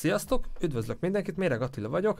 [0.00, 2.18] Sziasztok, üdvözlök mindenkit, Méreg Attila vagyok.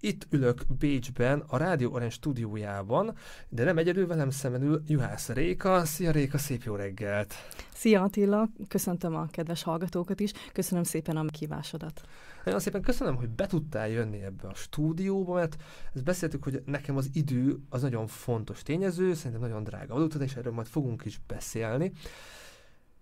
[0.00, 3.16] Itt ülök Bécsben, a Rádió Orange stúdiójában,
[3.48, 5.84] de nem egyedül velem szemben ül Juhász Réka.
[5.84, 7.34] Szia Réka, szép jó reggelt!
[7.74, 12.00] Szia Attila, köszöntöm a kedves hallgatókat is, köszönöm szépen a kívásodat.
[12.44, 15.56] Nagyon szépen köszönöm, hogy be tudtál jönni ebbe a stúdióba, mert
[15.94, 20.34] ezt beszéltük, hogy nekem az idő az nagyon fontos tényező, szerintem nagyon drága adótad, és
[20.34, 21.92] erről majd fogunk is beszélni.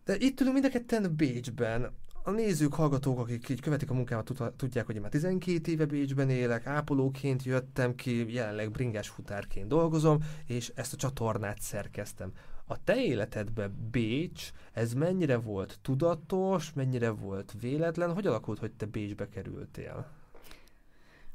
[0.04, 1.92] De itt ülünk mind a ketten Bécsben,
[2.26, 6.30] a nézők, hallgatók, akik így követik a munkámat, tudják, hogy én már 12 éve Bécsben
[6.30, 12.32] élek, ápolóként jöttem ki, jelenleg bringás futárként dolgozom, és ezt a csatornát szerkeztem.
[12.66, 18.86] A te életedben Bécs, ez mennyire volt tudatos, mennyire volt véletlen, hogy alakult, hogy te
[18.86, 20.06] Bécsbe kerültél?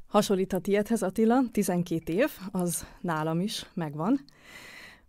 [0.06, 4.20] Hasonlít a tiédhez, Attila, 12 év, az nálam is megvan.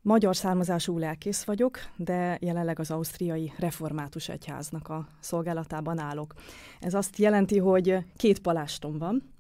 [0.03, 6.33] Magyar származású lelkész vagyok, de jelenleg az Ausztriai Református Egyháznak a szolgálatában állok.
[6.79, 9.33] Ez azt jelenti, hogy két palástom van.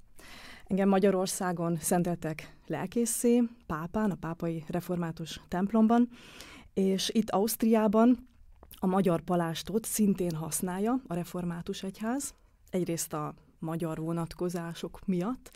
[0.67, 6.09] Engem Magyarországon szenteltek lelkészé, pápán, a pápai református templomban,
[6.73, 8.27] és itt Ausztriában
[8.79, 12.33] a magyar palástot szintén használja a református egyház,
[12.69, 15.51] egyrészt a magyar vonatkozások miatt,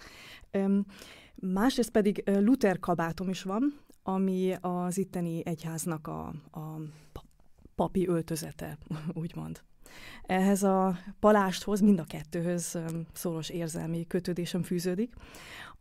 [1.35, 6.79] másrészt pedig Luther kabátom is van, ami az itteni egyháznak a, a
[7.75, 8.77] papi öltözete,
[9.13, 9.61] úgymond.
[10.23, 12.79] Ehhez a palásthoz, mind a kettőhöz
[13.13, 15.13] szoros érzelmi kötődésem fűződik.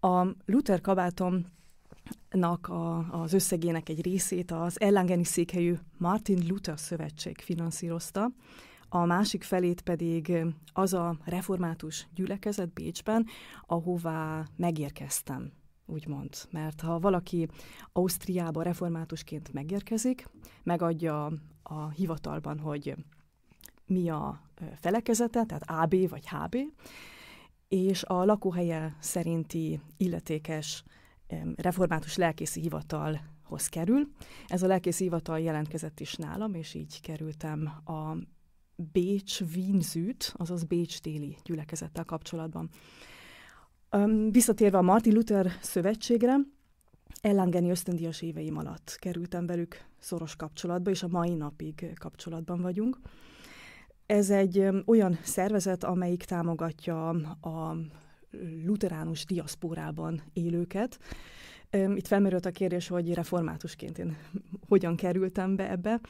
[0.00, 8.30] A Luther kabátomnak a, az összegének egy részét az ellengeni székhelyű Martin Luther Szövetség finanszírozta,
[8.88, 13.26] a másik felét pedig az a református gyülekezet Bécsben,
[13.66, 15.52] ahová megérkeztem
[15.86, 16.36] úgymond.
[16.50, 17.48] Mert ha valaki
[17.92, 20.28] Ausztriába reformátusként megérkezik,
[20.62, 21.32] megadja
[21.62, 22.94] a hivatalban, hogy
[23.86, 24.42] mi a
[24.74, 26.56] felekezete, tehát AB vagy HB,
[27.68, 30.84] és a lakóhelye szerinti illetékes
[31.56, 34.08] református lelkészi hivatalhoz kerül.
[34.46, 38.16] Ez a lelkészi hivatal jelentkezett is nálam, és így kerültem a
[38.92, 39.82] Bécs Wien
[40.32, 42.70] azaz Bécs téli gyülekezettel kapcsolatban.
[44.30, 46.36] Visszatérve a Martin Luther szövetségre,
[47.20, 52.98] ellengeni ösztöndíjas éveim alatt kerültem velük szoros kapcsolatba, és a mai napig kapcsolatban vagyunk.
[54.06, 57.08] Ez egy olyan szervezet, amelyik támogatja
[57.40, 57.76] a
[58.64, 60.98] luteránus diaszpórában élőket.
[61.94, 64.16] Itt felmerült a kérdés, hogy reformátusként én
[64.68, 66.00] hogyan kerültem be ebbe.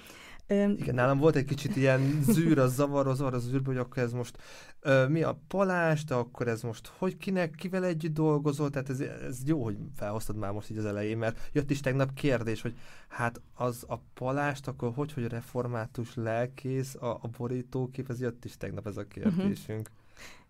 [0.48, 4.02] Igen, nálam volt egy kicsit ilyen zűr, az zavar, az zavar az zűrbe, hogy akkor
[4.02, 4.38] ez most
[4.80, 9.00] ö, mi a palás, de akkor ez most hogy kinek, kivel együtt dolgozol, tehát ez,
[9.00, 12.74] ez jó, hogy felhoztad már most így az elején, mert jött is tegnap kérdés, hogy
[13.08, 18.56] hát az a palást, akkor hogy, hogy református lelkész, a, a borítókép, ez jött is
[18.56, 19.88] tegnap ez a kérdésünk.
[19.88, 20.03] Uh-huh.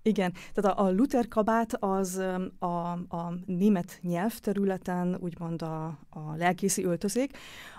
[0.06, 2.22] Igen, tehát a, a Luther kabát az
[2.58, 7.36] a, a német nyelvterületen úgymond a, a lelkészi öltözék.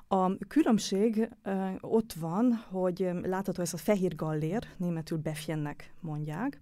[0.07, 1.29] A különbség
[1.81, 6.59] ott van, hogy látható ez a fehér gallér, németül befjennek mondják.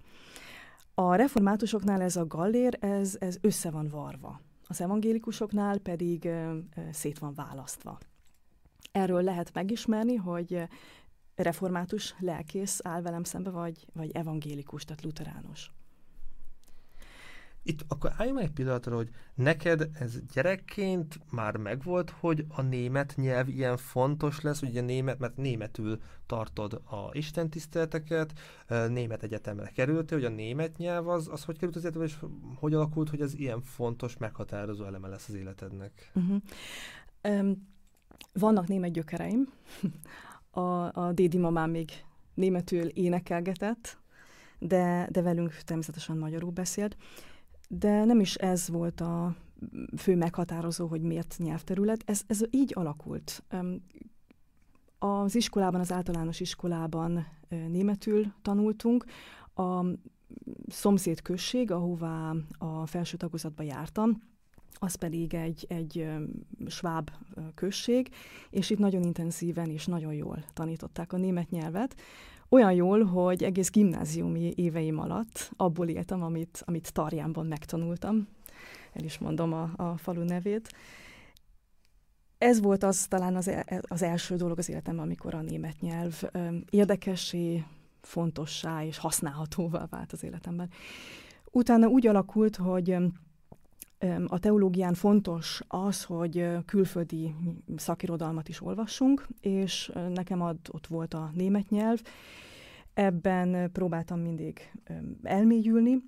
[0.93, 4.41] A reformátusoknál ez a gallér, ez, ez össze van varva.
[4.67, 6.29] Az evangélikusoknál pedig
[6.91, 7.97] szét van választva.
[8.91, 10.67] Erről lehet megismerni, hogy
[11.35, 15.71] református lelkész áll velem szembe, vagy, vagy evangélikus, tehát luteránus.
[17.65, 23.49] Itt akkor álljunk egy pillanatra, hogy neked ez gyerekként már megvolt, hogy a német nyelv
[23.49, 28.33] ilyen fontos lesz, ugye német, mert németül tartod a istentiszteleteket,
[28.87, 32.17] német egyetemre kerültél, hogy a német nyelv az, az hogy került az életedbe, és
[32.55, 36.11] hogy alakult, hogy ez ilyen fontos, meghatározó eleme lesz az életednek?
[36.15, 36.41] Uh-huh.
[37.23, 37.67] Um,
[38.33, 39.53] vannak német gyökereim,
[40.53, 41.91] a, a dédi mamám még
[42.33, 43.97] németül énekelgetett,
[44.59, 46.97] de, de velünk természetesen magyarul beszélt.
[47.67, 49.35] De nem is ez volt a
[49.97, 52.03] fő meghatározó, hogy miért nyelvterület.
[52.05, 53.43] Ez, ez így alakult.
[54.99, 59.05] Az iskolában, az általános iskolában németül tanultunk.
[59.55, 59.85] A
[60.67, 64.21] szomszéd község, ahová a felső tagozatba jártam,
[64.79, 66.07] az pedig egy, egy
[66.67, 67.11] sváb
[67.55, 68.09] község,
[68.49, 71.95] és itt nagyon intenzíven és nagyon jól tanították a német nyelvet.
[72.49, 78.27] Olyan jól, hogy egész gimnáziumi éveim alatt abból éltem, amit, amit Tarjánban megtanultam.
[78.93, 80.69] El is mondom a, a falu nevét.
[82.37, 86.23] Ez volt az talán az, e, az első dolog az életemben, amikor a német nyelv
[86.69, 87.63] érdekessé,
[88.01, 90.69] fontossá és használhatóvá vált az életemben.
[91.51, 92.97] Utána úgy alakult, hogy
[94.27, 97.35] a teológián fontos az, hogy külföldi
[97.75, 102.01] szakirodalmat is olvassunk, és nekem ad, ott volt a német nyelv.
[102.93, 104.71] Ebben próbáltam mindig
[105.23, 106.03] elmélyülni,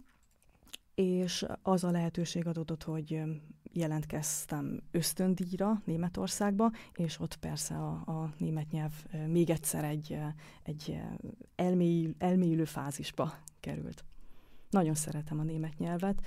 [0.96, 3.22] és az a lehetőség adott, hogy
[3.74, 10.18] jelentkeztem ösztöndíjra Németországba, és ott persze a, a német nyelv még egyszer egy,
[10.64, 11.02] egy
[11.56, 14.04] elmélyül, elmélyülő fázisba került.
[14.70, 16.22] Nagyon szeretem a német nyelvet.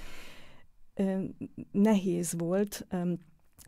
[1.70, 2.86] Nehéz volt,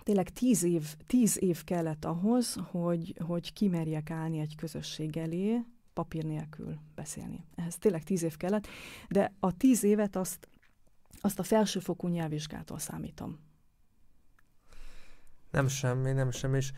[0.03, 6.25] tényleg tíz év, tíz év kellett ahhoz, hogy, hogy kimerjek állni egy közösség elé, papír
[6.25, 7.45] nélkül beszélni.
[7.55, 8.67] Ehhez tényleg tíz év kellett,
[9.09, 10.49] de a tíz évet azt,
[11.21, 13.39] azt a felsőfokú nyelvvizsgától számítom.
[15.51, 16.57] Nem semmi, nem semmi.
[16.57, 16.73] És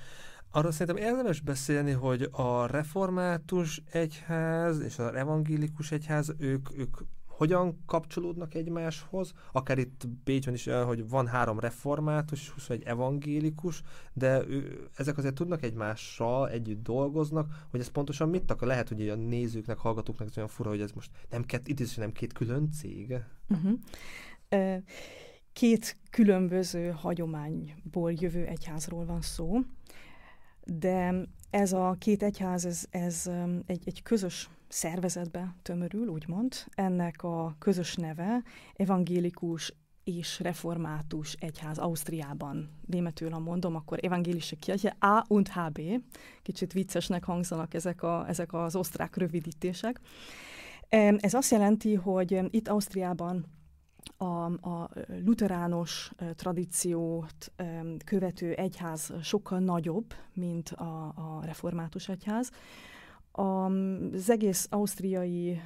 [0.51, 6.97] arról szerintem érdemes beszélni, hogy a református egyház és az evangélikus egyház, ők, ők
[7.43, 14.89] hogyan kapcsolódnak egymáshoz, akár itt Bécsben is, hogy van három református, egy evangélikus, de ő,
[14.97, 18.69] ezek azért tudnak egymással együtt dolgoznak, hogy ez pontosan mit akar?
[18.69, 21.95] Lehet, hogy a nézőknek, hallgatóknak ez olyan fura, hogy ez most nem két, itt is
[21.95, 23.17] nem két külön cég.
[23.49, 23.73] Uh-huh.
[24.51, 24.83] Uh,
[25.53, 29.59] két különböző hagyományból jövő egyházról van szó,
[30.65, 31.15] de
[31.51, 33.31] ez a két egyház, ez, ez
[33.67, 36.55] egy, egy közös szervezetbe tömörül, úgymond.
[36.75, 38.43] Ennek a közös neve
[38.75, 39.75] evangélikus
[40.05, 42.71] és református egyház Ausztriában.
[42.87, 45.81] Németül, ha mondom, akkor evangélische Kirche A und HB.
[46.43, 50.01] Kicsit viccesnek hangzanak ezek, a, ezek az osztrák rövidítések.
[51.19, 53.47] Ez azt jelenti, hogy itt Ausztriában
[54.17, 54.91] a, a
[55.25, 57.53] luterános tradíciót
[58.05, 62.51] követő egyház sokkal nagyobb, mint a, a református egyház.
[63.33, 65.63] Az egész ausztriai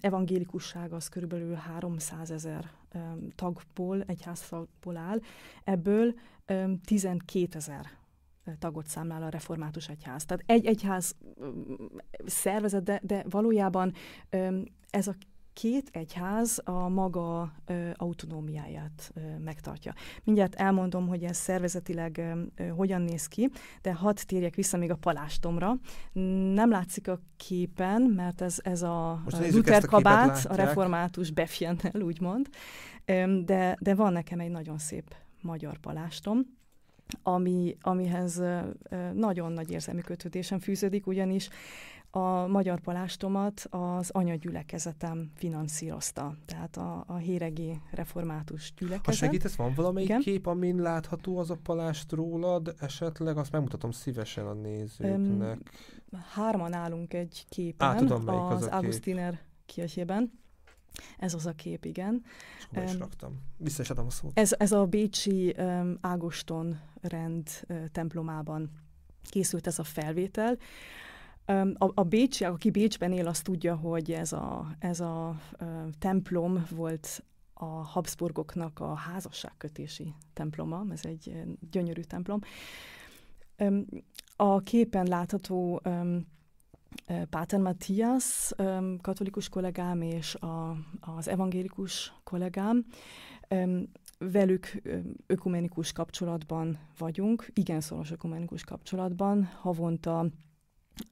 [0.00, 2.70] evangélikusság az körülbelül 300 ezer
[3.34, 5.20] tagból, egyháztagból áll,
[5.64, 6.14] ebből
[6.84, 7.86] 12 ezer
[8.58, 10.24] tagot számlál a református egyház.
[10.24, 11.16] Tehát egy egyház
[12.26, 13.92] szervezet, de, de valójában
[14.90, 15.14] ez a
[15.60, 19.94] két egyház a maga ö, autonómiáját ö, megtartja.
[20.24, 22.18] Mindjárt elmondom, hogy ez szervezetileg
[22.56, 23.50] ö, hogyan néz ki,
[23.82, 25.76] de hadd térjek vissza még a palástomra.
[26.54, 32.48] Nem látszik a képen, mert ez, ez a Luther kabát, a, a református befjennel, úgymond,
[33.44, 36.46] de, de van nekem egy nagyon szép magyar palástom,
[37.22, 38.42] ami, amihez
[39.12, 41.48] nagyon nagy érzelmi kötődésem fűződik, ugyanis
[42.10, 49.04] a magyar palástomat az anyagyülekezetem finanszírozta, tehát a, a Héregi Református gyülekezet.
[49.04, 50.20] Ha segítesz, van valamelyik Igen?
[50.20, 55.58] kép, amin látható az a palást rólad, esetleg azt megmutatom szívesen a nézőknek.
[56.10, 60.38] Um, hárman állunk egy képen, Á, tudom, az, az Augustiner kirchében.
[61.18, 62.22] Ez az a kép, igen.
[62.70, 63.40] És um, is raktam.
[63.56, 64.38] Vissza is adom a szót.
[64.38, 68.70] Ez, ez a Bécsi um, Ágoston rend uh, templomában
[69.22, 70.56] készült ez a felvétel.
[71.74, 75.36] A, a Bécsi, aki Bécsben él, azt tudja, hogy ez a, ez a, a
[75.98, 77.24] templom volt
[77.54, 82.40] a Habsburgoknak a házasságkötési temploma, ez egy gyönyörű templom.
[84.36, 85.82] A képen látható
[87.30, 88.52] Páter Matthias,
[89.00, 92.84] katolikus kollégám és a, az evangélikus kollégám,
[94.18, 94.82] velük
[95.26, 100.26] ökumenikus kapcsolatban vagyunk, igen szoros ökumenikus kapcsolatban, havonta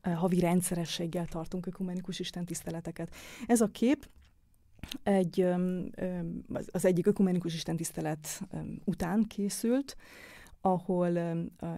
[0.02, 3.14] havi rendszerességgel tartunk ökumenikus istentiszteleteket.
[3.46, 4.08] Ez a kép
[5.02, 5.46] egy,
[6.66, 8.40] az egyik ökumenikus istentisztelet
[8.84, 9.96] után készült,
[10.60, 11.18] ahol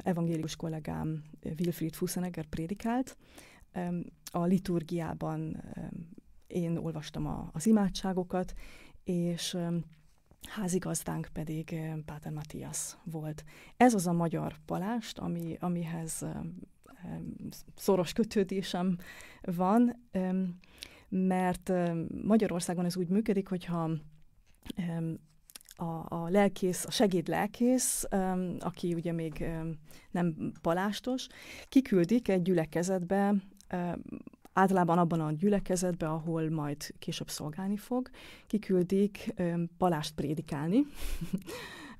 [0.02, 1.22] evangélikus kollégám
[1.58, 3.16] Wilfried Fussenegger prédikált.
[4.30, 5.62] A liturgiában
[6.46, 8.52] én olvastam az imádságokat,
[9.04, 9.56] és
[10.48, 13.44] házigazdánk pedig Páter Matthias volt.
[13.76, 16.26] Ez az a magyar palást, ami, amihez
[17.76, 18.96] szoros kötődésem
[19.42, 20.08] van,
[21.08, 21.72] mert
[22.22, 23.90] Magyarországon ez úgy működik, hogyha
[25.76, 28.04] a, a lelkész, a segédlelkész,
[28.58, 29.44] aki ugye még
[30.10, 31.26] nem palástos,
[31.68, 33.34] kiküldik egy gyülekezetbe,
[34.52, 38.10] általában abban a gyülekezetbe, ahol majd később szolgálni fog,
[38.46, 39.34] kiküldik
[39.78, 40.86] palást prédikálni,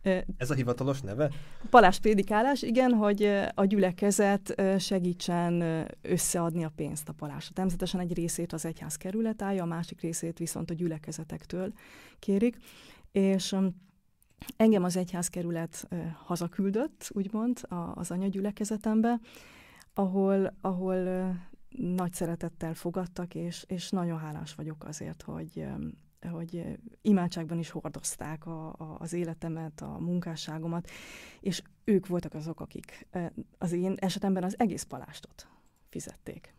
[0.36, 1.30] Ez a hivatalos neve?
[1.70, 7.54] Palás prédikálás, igen, hogy a gyülekezet segítsen összeadni a pénzt a palásra.
[7.54, 11.72] Természetesen egy részét az egyház kerület állja, a másik részét viszont a gyülekezetektől
[12.18, 12.56] kérik.
[13.12, 13.56] És
[14.56, 15.88] engem az egyházkerület
[16.24, 17.60] hazaküldött, úgymond,
[17.94, 19.20] az anyagyülekezetembe,
[19.94, 21.34] ahol, ahol
[21.76, 25.66] nagy szeretettel fogadtak, és, és nagyon hálás vagyok azért, hogy
[26.30, 30.90] hogy imádságban is hordozták a, a, az életemet, a munkásságomat,
[31.40, 33.06] és ők voltak azok, akik
[33.58, 35.48] az én esetemben az egész palástot
[35.88, 36.54] fizették.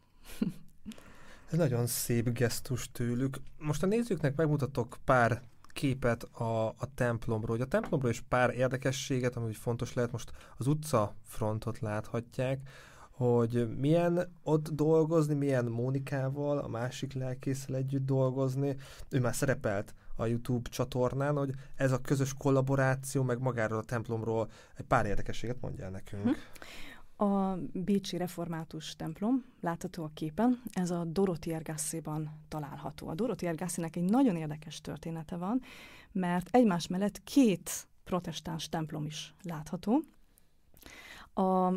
[1.51, 3.37] Ez nagyon szép gesztus tőlük.
[3.57, 5.41] Most a nézőknek megmutatok pár
[5.73, 7.55] képet a, a templomról.
[7.55, 12.69] Hogy a templomról is pár érdekességet, ami fontos lehet, most az utca frontot láthatják,
[13.11, 18.75] hogy milyen ott dolgozni, milyen Mónikával, a másik lelkészsel együtt dolgozni.
[19.09, 24.49] Ő már szerepelt a YouTube csatornán, hogy ez a közös kollaboráció, meg magáról a templomról
[24.77, 26.23] egy pár érdekességet mondja nekünk.
[26.23, 26.31] Hm.
[27.25, 33.07] A Bécsi Református templom látható a képen, ez a Doroti Ergászéban található.
[33.07, 35.61] A Doroti Ergászének egy nagyon érdekes története van,
[36.11, 40.01] mert egymás mellett két protestáns templom is látható.
[41.33, 41.73] A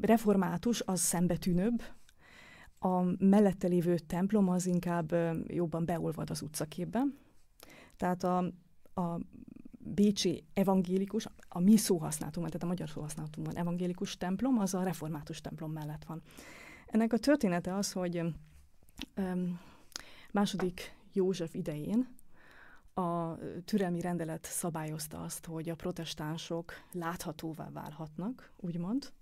[0.00, 1.82] református az szembetűnőbb,
[2.78, 5.14] a mellette lévő templom az inkább
[5.46, 7.02] jobban beolvad az utcaképbe.
[7.96, 8.38] Tehát a,
[8.94, 9.18] a
[9.78, 15.72] bécsi evangélikus, a mi szóhasználatunkban, tehát a magyar szóhasználatunkban evangélikus templom, az a református templom
[15.72, 16.22] mellett van.
[16.86, 18.22] Ennek a története az, hogy
[19.16, 19.60] um,
[20.32, 22.08] második József idején
[22.94, 29.12] a türelmi rendelet szabályozta azt, hogy a protestánsok láthatóvá válhatnak, úgymond,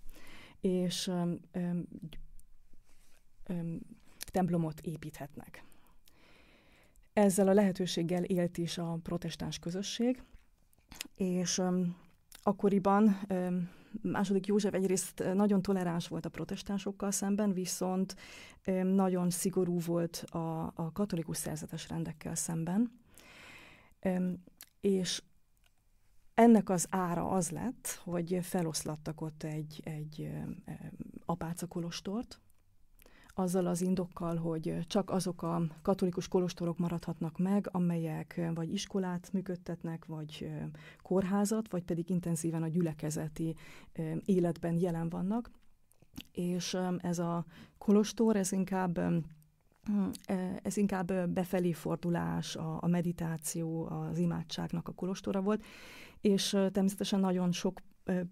[0.61, 1.41] és um,
[3.49, 3.81] um,
[4.33, 5.65] templomot építhetnek.
[7.13, 10.23] Ezzel a lehetőséggel élt is a protestáns közösség,
[11.15, 11.97] és um,
[12.43, 13.71] akkoriban um,
[14.03, 18.17] második József egyrészt nagyon toleráns volt a protestánsokkal szemben, viszont
[18.83, 23.00] nagyon szigorú volt a, a katolikus szerzetes rendekkel szemben.
[24.81, 25.23] És
[26.35, 30.31] ennek az ára az lett, hogy feloszlattak ott egy, egy
[31.25, 32.41] apáca kolostort,
[33.35, 40.05] azzal az indokkal, hogy csak azok a katolikus kolostorok maradhatnak meg, amelyek vagy iskolát működtetnek,
[40.05, 40.51] vagy
[41.03, 43.57] kórházat, vagy pedig intenzíven a gyülekezeti
[44.25, 45.51] életben jelen vannak.
[46.33, 47.45] És ez a
[47.79, 49.01] kolostor, ez inkább
[50.63, 55.65] ez inkább befelé fordulás, a, a meditáció, az imádságnak a kolostora volt,
[56.21, 57.81] és természetesen nagyon sok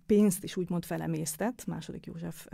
[0.06, 2.46] pénzt is úgymond felemésztett második József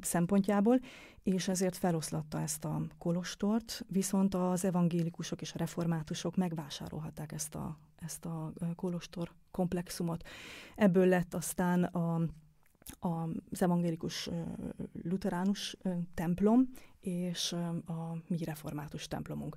[0.00, 0.80] szempontjából,
[1.22, 7.78] és ezért feloszlatta ezt a kolostort, viszont az evangélikusok és a reformátusok megvásárolhatták ezt a,
[7.96, 10.28] ezt a kolostor komplexumot.
[10.76, 12.20] Ebből lett aztán a
[12.98, 14.30] az evangélikus
[15.02, 15.76] luteránus
[16.14, 16.68] templom
[17.00, 17.52] és
[17.86, 19.56] a mi református templomunk.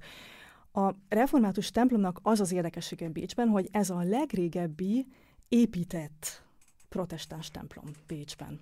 [0.73, 5.07] A református templomnak az az érdekessége Bécsben, hogy ez a legrégebbi
[5.49, 6.45] épített
[6.89, 8.59] protestáns templom Bécsben.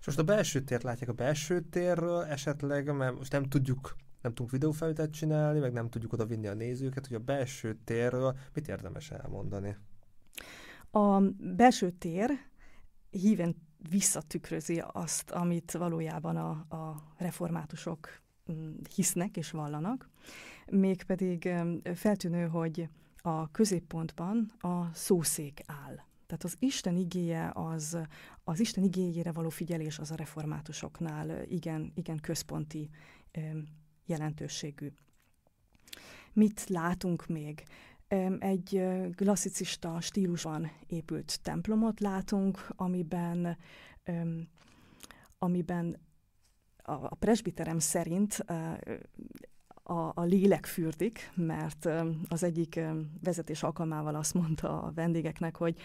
[0.00, 4.32] És most a belső tért látják a belső térről esetleg, mert most nem tudjuk nem
[4.32, 8.68] tudunk videófelvételt csinálni, meg nem tudjuk oda vinni a nézőket, hogy a belső térről mit
[8.68, 9.76] érdemes elmondani?
[10.90, 11.20] A
[11.56, 12.30] belső tér
[13.10, 13.56] híven
[13.88, 18.20] visszatükrözi azt, amit valójában a, a reformátusok
[18.52, 20.08] mm, hisznek és vallanak,
[20.66, 21.48] mégpedig
[21.94, 25.94] feltűnő, hogy a középpontban a szószék áll.
[26.26, 27.98] Tehát az Isten igéje, az,
[28.44, 32.90] az Isten igéjére való figyelés az a reformátusoknál igen, igen központi
[34.06, 34.92] jelentőségű.
[36.32, 37.62] Mit látunk még?
[38.38, 38.82] Egy
[39.14, 43.56] klasszicista stílusban épült templomot látunk, amiben,
[45.38, 45.98] amiben
[46.82, 48.44] a presbiterem szerint
[49.82, 51.88] a, a lélek fürdik, mert
[52.28, 52.80] az egyik
[53.22, 55.78] vezetés alkalmával azt mondta a vendégeknek, hogy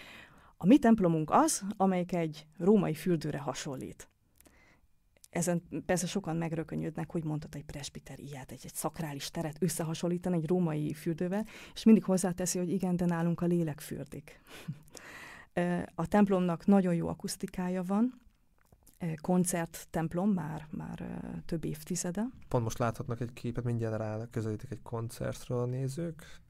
[0.56, 4.08] a mi templomunk az, amelyik egy római fürdőre hasonlít.
[5.36, 10.46] Ezen persze sokan megrökönyödnek, hogy mondhat egy presbiter ilyet, egy, egy szakrális teret összehasonlítani egy
[10.46, 14.40] római fürdővel, és mindig hozzáteszi, hogy igen, de nálunk a lélek fürdik.
[15.94, 18.20] a templomnak nagyon jó akusztikája van,
[19.20, 22.26] koncert templom már, már több évtizede.
[22.48, 26.40] Pont most láthatnak egy képet, mindjárt rá közelítek egy koncertről a nézők.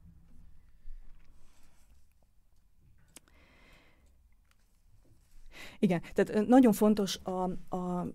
[5.78, 8.06] Igen, tehát nagyon fontos a, a,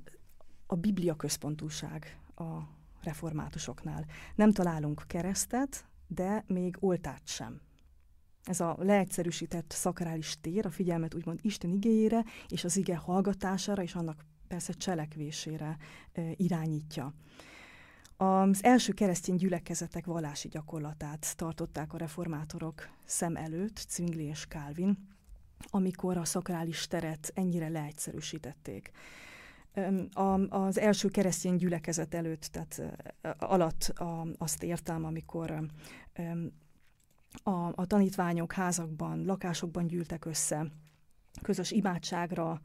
[0.72, 2.44] a biblia központúság a
[3.04, 4.06] reformátusoknál.
[4.36, 7.62] Nem találunk keresztet, de még oltárt sem.
[8.44, 13.96] Ez a leegyszerűsített szakrális tér a figyelmet úgymond Isten igéjére és az ige hallgatására és
[13.96, 15.78] annak persze cselekvésére
[16.14, 17.14] e, irányítja.
[18.18, 25.08] Az első keresztény gyülekezetek vallási gyakorlatát tartották a reformátorok szem előtt, Zwingli és Calvin,
[25.70, 28.92] amikor a szakrális teret ennyire leegyszerűsítették.
[30.50, 32.82] Az első keresztény gyülekezet előtt, tehát
[33.38, 33.94] alatt
[34.38, 35.70] azt értem, amikor
[37.44, 40.72] a, a tanítványok házakban, lakásokban gyűltek össze,
[41.42, 42.62] közös imádságra,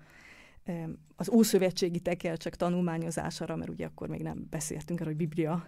[1.17, 5.67] az ószövetségi tekercsek tanulmányozására, mert ugye akkor még nem beszéltünk erről, hogy Biblia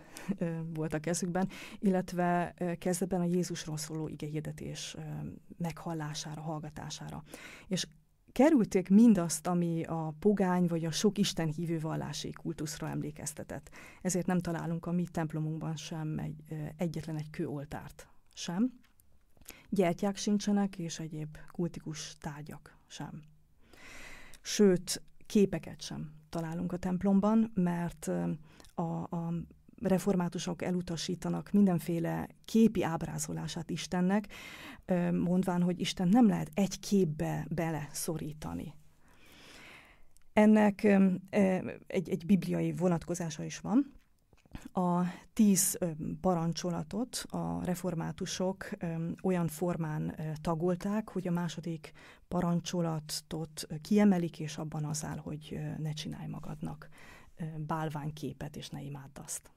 [0.75, 4.97] volt a kezükben, illetve kezdetben a Jézusról szóló igehirdetés
[5.57, 7.23] meghallására, hallgatására.
[7.67, 7.87] És
[8.33, 13.71] kerülték mindazt, ami a pogány vagy a sok Isten hívő vallási kultuszra emlékeztetett.
[14.03, 16.45] Ezért nem találunk a mi templomunkban sem egy,
[16.77, 18.73] egyetlen egy kőoltárt sem.
[19.69, 23.23] Gyertyák sincsenek, és egyéb kultikus tárgyak sem.
[24.41, 28.11] Sőt, képeket sem találunk a templomban, mert
[28.75, 28.83] a,
[29.17, 29.33] a
[29.83, 34.27] reformátusok elutasítanak mindenféle képi ábrázolását Istennek,
[35.13, 38.75] mondván, hogy Isten nem lehet egy képbe bele szorítani.
[40.33, 40.85] Ennek
[41.87, 43.93] egy, egy bibliai vonatkozása is van.
[44.73, 45.79] A tíz
[46.21, 48.71] parancsolatot a reformátusok
[49.23, 51.93] olyan formán tagolták, hogy a második
[52.29, 56.89] parancsolatot kiemelik, és abban az áll, hogy ne csinálj magadnak
[57.57, 59.51] bálványképet, és ne imádd azt.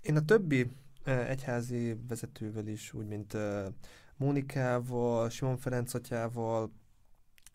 [0.00, 0.70] Én a többi
[1.04, 3.36] egyházi vezetővel is, úgy mint
[4.16, 6.72] Mónikával, Simon Ferenc atyával,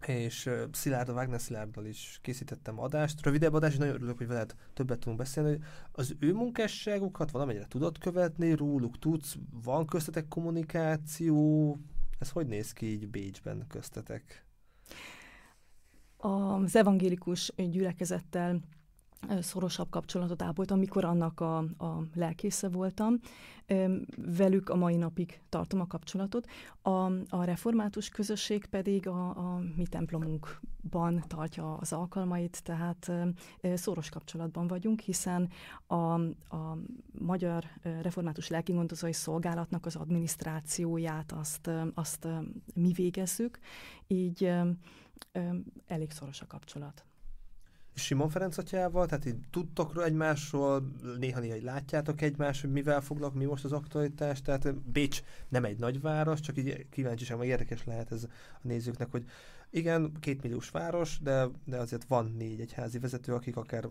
[0.08, 5.00] és Szilárd, Wagner Szilárddal is készítettem adást, rövidebb adást, és nagyon örülök, hogy veled többet
[5.00, 5.62] tudunk beszélni, hogy
[5.92, 11.78] az ő munkásságukat valamennyire tudod követni, róluk tudsz, van köztetek kommunikáció,
[12.20, 14.46] ez hogy néz ki így Bécsben köztetek?
[16.18, 18.62] Az evangélikus gyülekezettel
[19.42, 23.20] szorosabb kapcsolatot ápoltam, amikor annak a, a lelkésze voltam.
[24.18, 26.48] Velük a mai napig tartom a kapcsolatot.
[26.82, 26.90] A,
[27.30, 33.12] a református közösség pedig a, a mi templomunkban tartja az alkalmait, tehát
[33.62, 35.50] szoros kapcsolatban vagyunk, hiszen
[35.88, 35.96] a,
[36.56, 36.78] a
[37.20, 37.64] Magyar
[38.02, 42.28] Református Lelkigondozói Szolgálatnak az adminisztrációját azt, azt
[42.74, 43.60] mi végezzük,
[44.08, 44.52] így
[45.88, 47.06] elég szoros a kapcsolat.
[47.96, 53.64] Simon Ferenc atyával, tehát így tudtok egymásról, néha-néha látjátok egymást, hogy mivel foglalk, mi most
[53.64, 58.28] az aktualitás, tehát Bécs nem egy nagyváros, csak így kíváncsiság, meg érdekes lehet ez a
[58.62, 59.26] nézőknek, hogy
[59.70, 63.88] igen, két milliós város, de, de azért van négy egyházi vezető, akik akár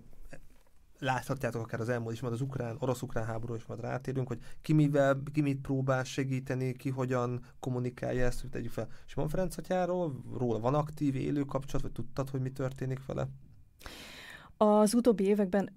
[0.98, 4.72] láthatjátok akár az elmúlt is, majd az ukrán, orosz-ukrán háború is majd rátérünk, hogy ki
[4.72, 10.22] mivel, ki mit próbál segíteni, ki hogyan kommunikálja ezt, hogy tegyük fel Simon Ferenc atyáról,
[10.38, 13.28] róla van aktív, élő kapcsolat, vagy tudtad, hogy mi történik vele?
[14.56, 15.70] Az utóbbi években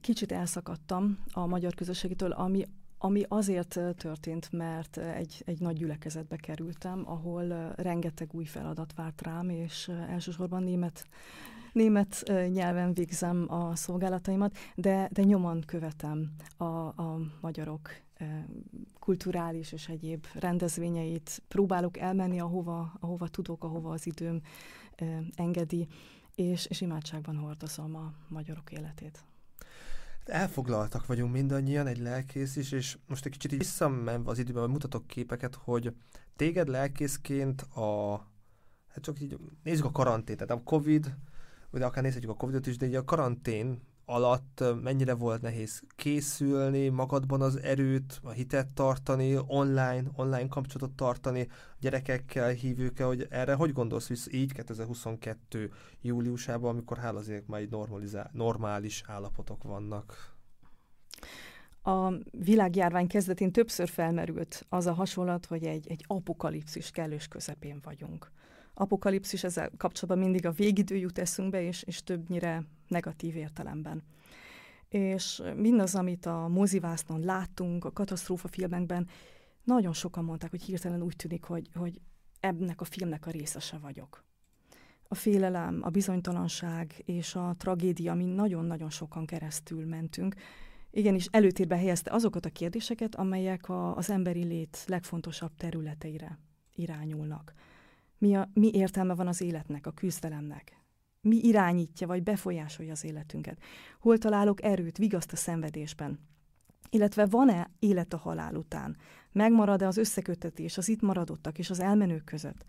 [0.00, 2.64] kicsit elszakadtam a magyar közösségitől, ami
[3.02, 9.48] ami azért történt, mert egy, egy nagy gyülekezetbe kerültem, ahol rengeteg új feladat várt rám,
[9.48, 11.04] és elsősorban német,
[11.72, 17.90] német nyelven végzem a szolgálataimat, de, de nyomon követem a, a magyarok
[18.98, 21.42] kulturális és egyéb rendezvényeit.
[21.48, 24.40] Próbálok elmenni, ahova, ahova tudok, ahova az időm
[25.34, 25.88] engedi
[26.40, 29.24] és, és imádságban hordozom a magyarok életét.
[30.24, 35.54] Elfoglaltak vagyunk mindannyian, egy lelkész is, és most egy kicsit visszamenve az időben, mutatok képeket,
[35.54, 35.94] hogy
[36.36, 38.14] téged lelkészként a,
[38.88, 41.16] hát csak így nézzük a karantén, tehát a Covid,
[41.70, 47.42] vagy akár nézhetjük a Covidot is, de a karantén alatt mennyire volt nehéz készülni, magadban
[47.42, 51.48] az erőt, a hitet tartani, online, online kapcsolatot tartani,
[51.80, 55.70] gyerekekkel, hívőkkel, hogy erre hogy gondolsz vissza így 2022
[56.00, 57.74] júliusában, amikor hál' azért már egy
[58.32, 60.34] normális állapotok vannak?
[61.82, 68.30] A világjárvány kezdetén többször felmerült az a hasonlat, hogy egy, egy apokalipszis kellős közepén vagyunk
[68.74, 74.02] apokalipszis, ezzel kapcsolatban mindig a végidő jut eszünkbe, és, és többnyire negatív értelemben.
[74.88, 79.08] És mindaz, amit a mozivásznon láttunk, a katasztrófa filmekben,
[79.64, 82.00] nagyon sokan mondták, hogy hirtelen úgy tűnik, hogy, hogy
[82.40, 84.24] ennek a filmnek a részese vagyok.
[85.08, 90.34] A félelem, a bizonytalanság és a tragédia, ami nagyon-nagyon sokan keresztül mentünk,
[90.90, 96.38] igenis előtérbe helyezte azokat a kérdéseket, amelyek a, az emberi lét legfontosabb területeire
[96.74, 97.54] irányulnak
[98.20, 100.79] mi, a, mi értelme van az életnek, a küzdelemnek.
[101.22, 103.58] Mi irányítja vagy befolyásolja az életünket.
[104.00, 106.18] Hol találok erőt, vigaszt a szenvedésben.
[106.90, 108.96] Illetve van-e élet a halál után?
[109.32, 112.64] Megmarad-e az összekötetés az itt maradottak és az elmenők között?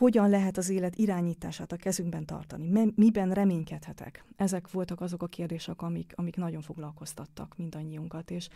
[0.00, 4.24] Hogyan lehet az élet irányítását a kezünkben tartani, miben reménykedhetek.
[4.36, 8.48] Ezek voltak azok a kérdések, amik, amik nagyon foglalkoztattak mindannyiunkat, és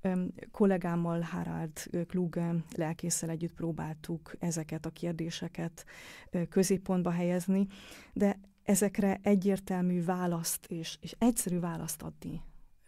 [0.00, 1.72] öm, kollégámmal, Harald
[2.06, 2.40] Klug
[2.76, 5.84] lelkészsel együtt próbáltuk ezeket a kérdéseket
[6.30, 7.66] ö, középpontba helyezni,
[8.12, 12.42] de ezekre egyértelmű választ és, és egyszerű választ adni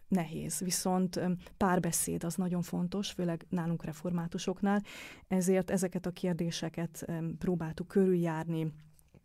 [0.09, 1.21] nehéz, viszont
[1.57, 4.83] párbeszéd az nagyon fontos, főleg nálunk reformátusoknál,
[5.29, 7.07] ezért ezeket a kérdéseket
[7.38, 8.73] próbáltuk körüljárni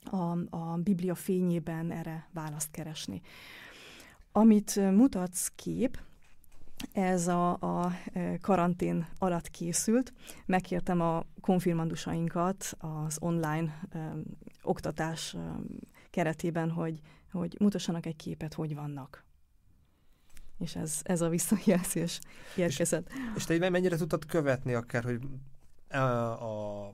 [0.04, 3.22] a, a Biblia fényében erre választ keresni.
[4.32, 6.00] Amit mutatsz kép,
[6.92, 7.92] ez a, a
[8.42, 10.14] karantén alatt készült.
[10.46, 14.24] Megkértem a konfirmandusainkat az online um,
[14.62, 15.66] oktatás um,
[16.10, 17.00] keretében, hogy,
[17.32, 19.24] hogy mutassanak egy képet, hogy vannak.
[20.62, 22.20] És ez, ez a visszajelzés
[22.56, 23.10] érkezett.
[23.10, 25.20] És, és te mennyire tudtad követni akár, hogy
[25.90, 26.86] a, a,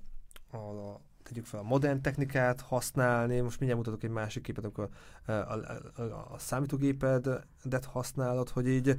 [0.51, 4.89] a, a tegyük fel a modern technikát használni, most mindjárt mutatok egy másik képet, amikor
[5.25, 5.53] a, a,
[5.95, 6.01] a,
[6.33, 8.95] a számítógépedet használod, hogy így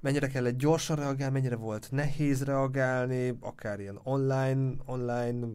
[0.00, 5.46] mennyire kellett gyorsan reagálni, mennyire volt nehéz reagálni, akár ilyen online, online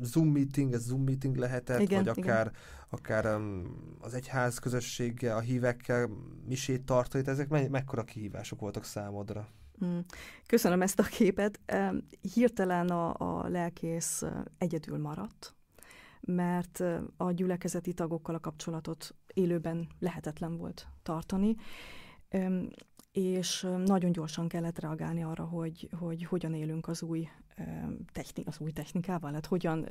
[0.00, 2.52] Zoom meeting, ez Zoom meeting lehetett, igen, vagy akár, igen.
[2.88, 3.40] Akár
[4.00, 6.08] az egyház közösséggel, a hívekkel
[6.46, 9.48] misét tartani, ezek me- mekkora kihívások voltak számodra?
[9.84, 9.98] Mm.
[10.46, 11.60] Köszönöm ezt a képet.
[12.34, 14.22] Hirtelen a, a lelkész
[14.58, 15.54] egyedül maradt,
[16.20, 16.82] mert
[17.16, 21.56] a gyülekezeti tagokkal a kapcsolatot élőben lehetetlen volt tartani
[23.12, 27.28] és nagyon gyorsan kellett reagálni arra, hogy, hogy hogyan élünk az új,
[28.12, 29.88] techni, az új technikával, hát hogyan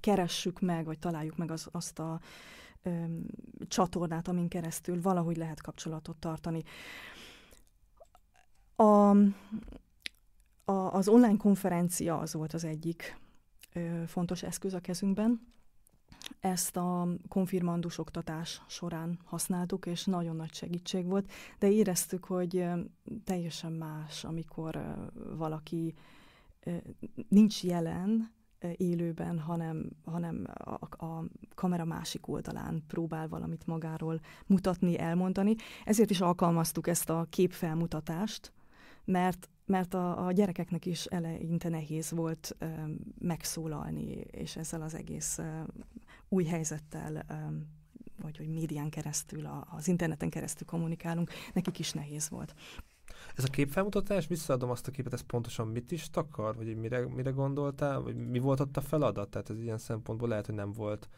[0.00, 2.20] keressük meg, vagy találjuk meg az, azt a
[2.84, 3.24] um,
[3.68, 6.62] csatornát, amin keresztül valahogy lehet kapcsolatot tartani.
[8.76, 9.10] A,
[10.64, 13.20] a, az online konferencia az volt az egyik
[13.72, 15.52] ö, fontos eszköz a kezünkben,
[16.40, 22.64] ezt a konfirmandus oktatás során használtuk, és nagyon nagy segítség volt, de éreztük, hogy
[23.24, 24.96] teljesen más, amikor
[25.36, 25.94] valaki
[27.28, 28.32] nincs jelen
[28.76, 31.24] élőben, hanem, hanem a, a
[31.54, 35.54] kamera másik oldalán próbál valamit magáról mutatni, elmondani.
[35.84, 38.52] Ezért is alkalmaztuk ezt a képfelmutatást,
[39.04, 42.66] mert mert a, a gyerekeknek is eleinte nehéz volt ö,
[43.18, 45.60] megszólalni, és ezzel az egész ö,
[46.28, 47.34] új helyzettel, ö,
[48.22, 52.54] vagy hogy médián keresztül, a, az interneten keresztül kommunikálunk, nekik is nehéz volt.
[53.34, 57.30] Ez a képfelmutatás, visszaadom azt a képet, ez pontosan mit is takar, vagy mire, mire
[57.30, 59.28] gondoltál, vagy mi volt ott a feladat?
[59.28, 61.08] Tehát ez ilyen szempontból lehet, hogy nem volt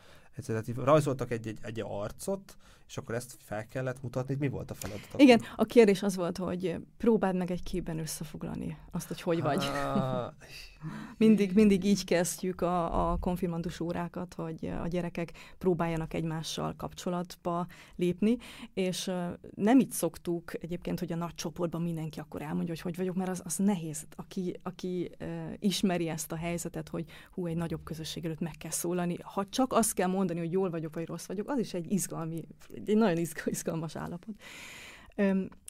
[0.44, 2.56] tehát rajzoltak egy, egy, egy arcot,
[2.88, 5.14] és akkor ezt fel kellett mutatni, mi volt a feladat?
[5.16, 9.64] Igen, a kérdés az volt, hogy próbáld meg egy képben összefoglalni azt, hogy hogy vagy.
[11.16, 18.36] mindig, mindig így kezdjük a, a konfirmandus órákat, hogy a gyerekek próbáljanak egymással kapcsolatba lépni,
[18.74, 19.10] és
[19.54, 23.30] nem így szoktuk egyébként, hogy a nagy csoportban mindenki akkor elmondja, hogy hogy vagyok, mert
[23.30, 24.06] az, az nehéz.
[24.16, 25.10] Aki, aki
[25.58, 29.72] ismeri ezt a helyzetet, hogy hú, egy nagyobb közösség előtt meg kell szólani, ha csak
[29.72, 32.96] azt kell mondani, mondani, hogy jól vagyok, vagy rossz vagyok, az is egy izgalmi, egy
[32.96, 34.34] nagyon izgalmas állapot.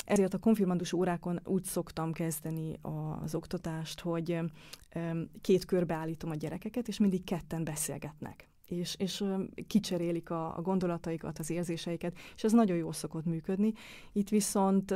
[0.04, 2.78] Ezért a konfirmandus órákon úgy szoktam kezdeni
[3.22, 4.38] az oktatást, hogy
[5.40, 9.24] két körbe állítom a gyerekeket, és mindig ketten beszélgetnek és, és
[9.66, 13.72] kicserélik a, a gondolataikat, az érzéseiket, és ez nagyon jól szokott működni.
[14.12, 14.94] Itt viszont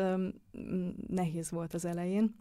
[1.07, 2.35] nehéz volt az elején,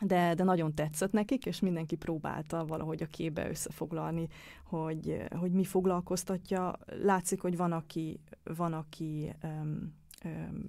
[0.00, 4.28] de, de nagyon tetszett nekik, és mindenki próbálta valahogy a képbe összefoglalni,
[4.64, 6.78] hogy, hogy mi foglalkoztatja.
[6.86, 8.20] Látszik, hogy van, aki,
[8.56, 10.64] van, aki um, um,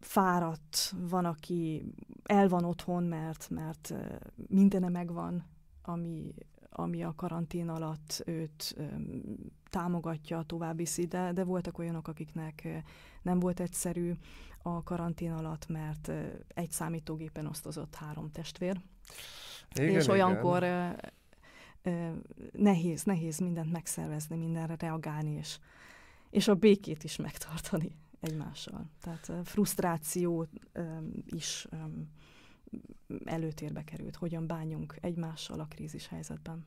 [0.00, 1.84] fáradt, van, aki
[2.24, 3.94] el van otthon, mert, mert
[4.48, 5.44] mindene megvan,
[5.82, 6.34] ami,
[6.78, 8.76] ami a karantén alatt őt
[9.70, 12.68] támogatja, tovább viszi, de, de voltak olyanok, akiknek
[13.22, 14.12] nem volt egyszerű
[14.62, 16.12] a karantén alatt, mert
[16.48, 18.80] egy számítógépen osztozott három testvér.
[19.74, 22.22] Igen, és olyankor igen.
[22.52, 25.58] nehéz, nehéz mindent megszervezni, mindenre reagálni, és,
[26.30, 28.90] és a békét is megtartani egymással.
[29.00, 30.46] Tehát frusztráció
[31.26, 31.66] is
[33.24, 36.66] előtérbe került, hogyan bánjunk egymással a krízis helyzetben.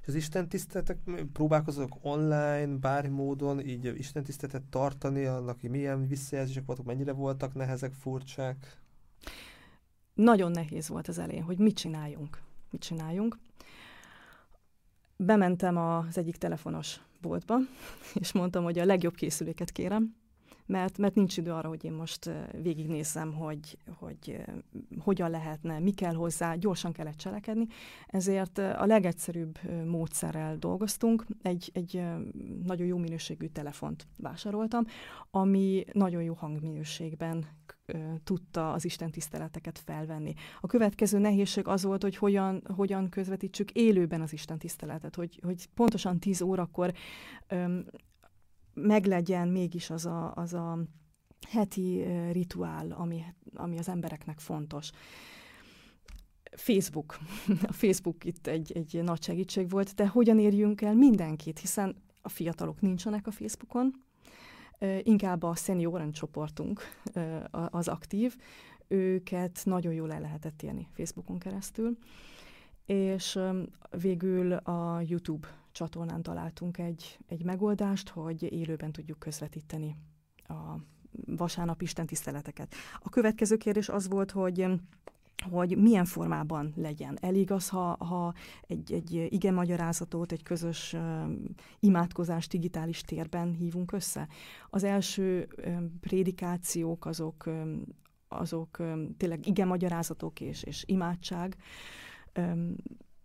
[0.00, 0.98] És az Isten tiszteletek
[1.32, 7.92] próbálkozok online, bármi módon így Isten tiszteletet tartani, annak milyen visszajelzések voltak, mennyire voltak nehezek,
[7.92, 8.78] furcsák?
[10.14, 12.42] Nagyon nehéz volt az elején, hogy mit csináljunk.
[12.70, 13.38] Mit csináljunk.
[15.16, 17.56] Bementem az egyik telefonos boltba,
[18.14, 20.14] és mondtam, hogy a legjobb készüléket kérem,
[20.70, 22.30] mert, mert nincs idő arra, hogy én most
[22.62, 24.44] végignézem, hogy, hogy
[24.98, 27.66] hogyan lehetne, mi kell hozzá, gyorsan kellett cselekedni.
[28.06, 31.26] Ezért a legegyszerűbb módszerrel dolgoztunk.
[31.42, 32.02] Egy, egy
[32.64, 34.84] nagyon jó minőségű telefont vásároltam,
[35.30, 37.46] ami nagyon jó hangminőségben
[38.24, 40.34] tudta az Isten tiszteleteket felvenni.
[40.60, 45.68] A következő nehézség az volt, hogy hogyan, hogyan közvetítsük élőben az Isten tiszteletet, hogy, hogy
[45.74, 46.92] pontosan 10 órakor
[48.82, 50.78] meglegyen mégis az a, az a
[51.48, 54.90] heti rituál, ami, ami az embereknek fontos.
[56.56, 57.18] Facebook.
[57.62, 62.28] A Facebook itt egy, egy nagy segítség volt, de hogyan érjünk el mindenkit, hiszen a
[62.28, 63.92] fiatalok nincsenek a Facebookon,
[65.02, 66.80] inkább a senioren csoportunk
[67.70, 68.36] az aktív,
[68.88, 71.98] őket nagyon jól el lehetett élni Facebookon keresztül,
[72.86, 73.38] és
[73.90, 79.96] végül a YouTube csatornán találtunk egy, egy megoldást, hogy élőben tudjuk közvetíteni
[80.42, 80.76] a
[81.26, 82.74] vasárnap Isten tiszteleteket.
[82.98, 84.66] A következő kérdés az volt, hogy
[85.50, 87.18] hogy milyen formában legyen.
[87.20, 88.34] Elég az, ha, ha
[88.66, 91.00] egy, egy igen magyarázatot, egy közös uh,
[91.78, 94.28] imádkozást digitális térben hívunk össze.
[94.70, 97.82] Az első um, prédikációk azok, um,
[98.28, 101.56] azok um, tényleg igen magyarázatok és, és imádság
[102.36, 102.74] um,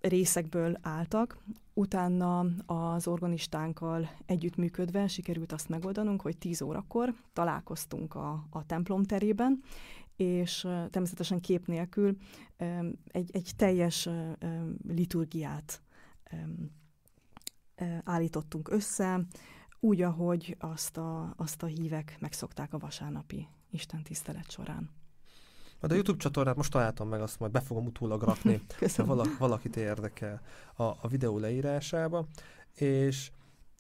[0.07, 1.37] részekből álltak.
[1.73, 9.61] Utána az organistánkkal együttműködve sikerült azt megoldanunk, hogy 10 órakor találkoztunk a, a templom terében,
[10.15, 12.17] és természetesen kép nélkül
[13.07, 14.09] egy, egy teljes
[14.87, 15.81] liturgiát
[18.03, 19.25] állítottunk össze,
[19.79, 24.89] úgy, ahogy azt a, azt a hívek megszokták a vasárnapi Isten tisztelet során.
[25.79, 28.61] Majd a YouTube csatornát most találtam meg, azt majd be fogom utólag rakni,
[28.97, 30.41] ha valak, valakit érdekel
[30.75, 32.27] a, a videó leírásába.
[32.73, 33.31] És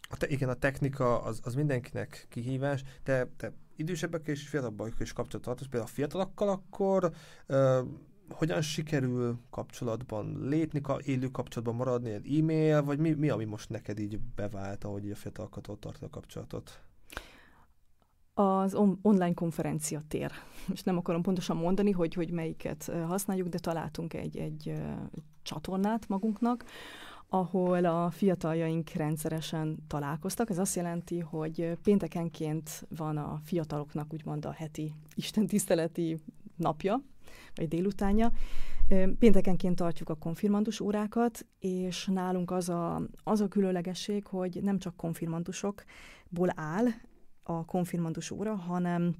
[0.09, 5.13] a te, igen, a technika az, az mindenkinek kihívás, de te idősebbek és fiatalabbak is
[5.13, 7.11] kapcsolatot tartasz, például a fiatalokkal, akkor
[7.45, 7.81] ö,
[8.29, 14.19] hogyan sikerül kapcsolatban lépni, élő kapcsolatban maradni, e-mail, vagy mi, mi, ami most neked így
[14.19, 16.79] bevált, ahogy a fiatalokat ott tartod a kapcsolatot?
[18.37, 20.31] Az on- online konferencia tér.
[20.73, 24.73] És nem akarom pontosan mondani, hogy, hogy melyiket használjuk, de találtunk egy, egy
[25.41, 26.65] csatornát magunknak,
[27.29, 30.49] ahol a fiataljaink rendszeresen találkoztak.
[30.49, 36.17] Ez azt jelenti, hogy péntekenként van a fiataloknak úgymond a heti istentiszteleti
[36.55, 37.01] napja,
[37.55, 38.31] vagy délutánja.
[39.19, 44.95] Péntekenként tartjuk a konfirmandus órákat, és nálunk az a, az a különlegesség, hogy nem csak
[44.95, 46.85] konfirmandusokból áll
[47.47, 49.15] a konfirmandus óra, hanem,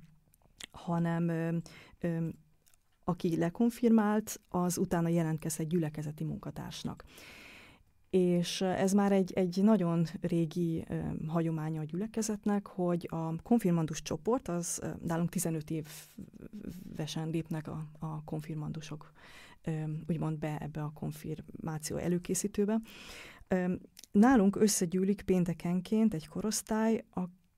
[0.72, 1.58] hanem ö,
[2.00, 2.28] ö,
[3.04, 7.04] aki lekonfirmált, az utána jelentkezhet gyülekezeti munkatársnak
[8.16, 14.48] és ez már egy, egy nagyon régi uh, hagyománya a gyülekezetnek, hogy a konfirmandus csoport,
[14.48, 19.12] az nálunk 15 évesen lépnek a, a konfirmandusok
[19.68, 22.80] uh, úgymond be ebbe a konfirmáció előkészítőbe.
[23.50, 23.72] Uh,
[24.12, 27.04] nálunk összegyűlik péntekenként egy korosztály,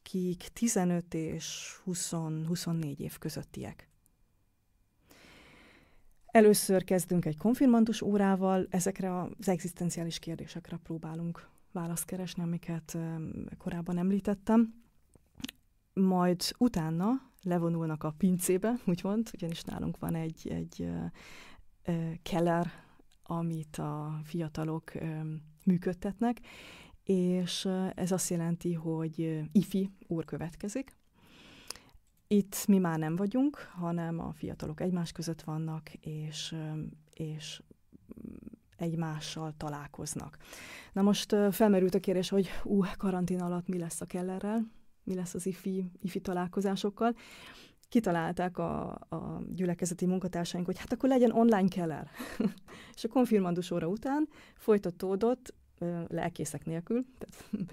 [0.08, 3.90] akik 15 és 20-24 év közöttiek.
[6.26, 12.98] Először kezdünk egy konfirmandus órával, ezekre az egzisztenciális kérdésekre próbálunk választ keresni, amiket
[13.58, 14.84] korábban említettem.
[15.94, 17.12] Majd utána
[17.44, 20.90] levonulnak a pincébe, úgymond, ugyanis nálunk van egy, egy
[22.22, 22.72] keller,
[23.24, 24.92] amit a fiatalok
[25.64, 26.40] működtetnek,
[27.08, 30.96] és ez azt jelenti, hogy ifi úr következik,
[32.28, 36.56] itt mi már nem vagyunk, hanem a fiatalok egymás között vannak, és,
[37.14, 37.62] és
[38.78, 40.38] egymással találkoznak.
[40.94, 44.72] Na most felmerült a kérdés, hogy ú, karantén alatt mi lesz a kellerrel,
[45.04, 47.16] mi lesz az ifi, ifi találkozásokkal.
[47.90, 52.10] Kitalálták a, a gyülekezeti munkatársaink, hogy hát akkor legyen online keller.
[52.96, 55.54] és a konfirmandus óra után folytatódott,
[56.08, 57.66] lelkészek nélkül, tehát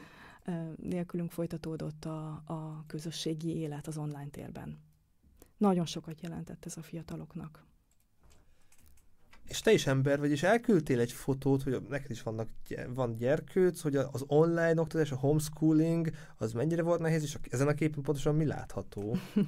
[0.76, 4.78] nélkülünk folytatódott a, a közösségi élet az online térben.
[5.56, 7.64] Nagyon sokat jelentett ez a fiataloknak.
[9.48, 12.48] És te is ember vagy, és elküldtél egy fotót, hogy neked is vannak,
[12.88, 17.74] van gyerkőc, hogy az online oktatás, a homeschooling, az mennyire volt nehéz, és ezen a
[17.74, 19.16] képen pontosan mi látható?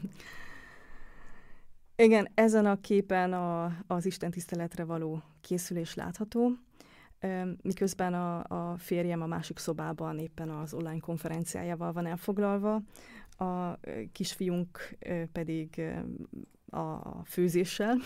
[1.97, 6.53] Igen, ezen a képen a, az Isten tiszteletre való készülés látható
[7.62, 12.83] miközben a, a férjem a másik szobában éppen az online konferenciájával van elfoglalva,
[13.39, 13.79] a
[14.12, 14.97] kisfiunk
[15.33, 15.83] pedig
[16.71, 17.97] a főzéssel,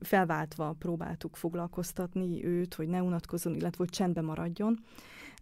[0.00, 4.78] felváltva próbáltuk foglalkoztatni őt, hogy ne unatkozzon, illetve hogy csendbe maradjon,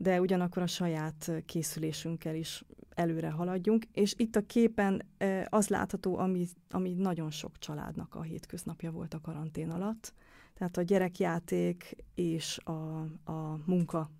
[0.00, 5.06] de ugyanakkor a saját készülésünkkel is előre haladjunk, és itt a képen
[5.48, 10.12] az látható, ami, ami nagyon sok családnak a hétköznapja volt a karantén alatt,
[10.58, 13.00] tehát a gyerekjáték és a,
[13.32, 14.10] a munka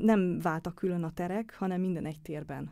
[0.00, 2.70] nem váltak külön a terek, hanem minden egy térben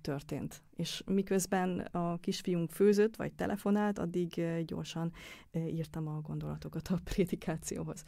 [0.00, 0.62] történt.
[0.76, 5.12] És miközben a kisfiunk főzött, vagy telefonált, addig gyorsan
[5.52, 8.04] írtam a gondolatokat a prédikációhoz.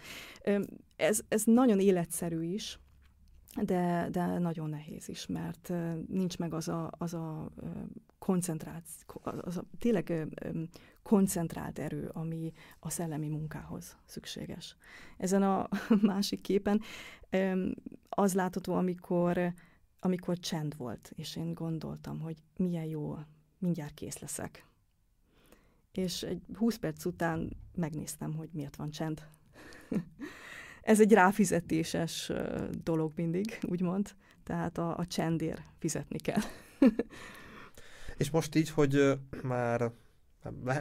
[0.96, 2.78] Ez, ez nagyon életszerű is,
[3.62, 5.72] de, de nagyon nehéz is, mert
[6.08, 7.52] nincs meg az a, az a
[8.18, 10.26] koncentráció, az a tényleg
[11.02, 14.76] koncentrált erő, ami a szellemi munkához szükséges.
[15.16, 15.68] Ezen a
[16.12, 16.82] másik képen
[18.08, 19.52] az látható, amikor,
[20.00, 23.16] amikor csend volt, és én gondoltam, hogy milyen jó,
[23.58, 24.66] mindjárt kész leszek.
[25.92, 29.26] És egy 20 perc után megnéztem, hogy miért van csend.
[30.82, 32.32] Ez egy ráfizetéses
[32.82, 36.40] dolog mindig, úgymond, tehát a, a csendér fizetni kell.
[38.16, 39.92] és most így, hogy már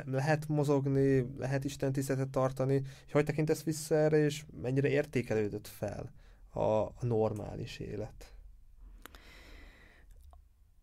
[0.05, 6.11] lehet mozogni, lehet Isten tiszteletet tartani, és hogy tekintesz vissza erre, és mennyire értékelődött fel
[6.49, 8.33] a, a normális élet?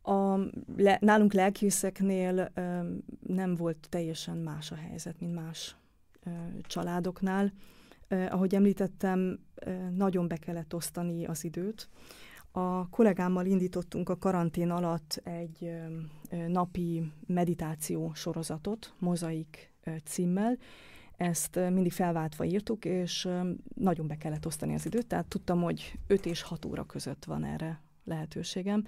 [0.03, 0.37] A,
[0.77, 2.81] le, nálunk lelkészeknél ö,
[3.27, 5.77] nem volt teljesen más a helyzet, mint más
[6.25, 6.31] ö,
[6.63, 7.53] családoknál.
[8.09, 11.89] Ö, ahogy említettem, ö, nagyon be kellett osztani az időt.
[12.59, 15.71] A kollégámmal indítottunk a karantén alatt egy
[16.47, 19.73] napi meditáció sorozatot, Mozaik
[20.05, 20.59] címmel.
[21.17, 23.29] Ezt mindig felváltva írtuk, és
[23.75, 27.45] nagyon be kellett osztani az időt, tehát tudtam, hogy 5 és 6 óra között van
[27.45, 28.85] erre lehetőségem.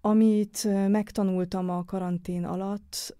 [0.00, 3.16] Amit megtanultam a karantén alatt,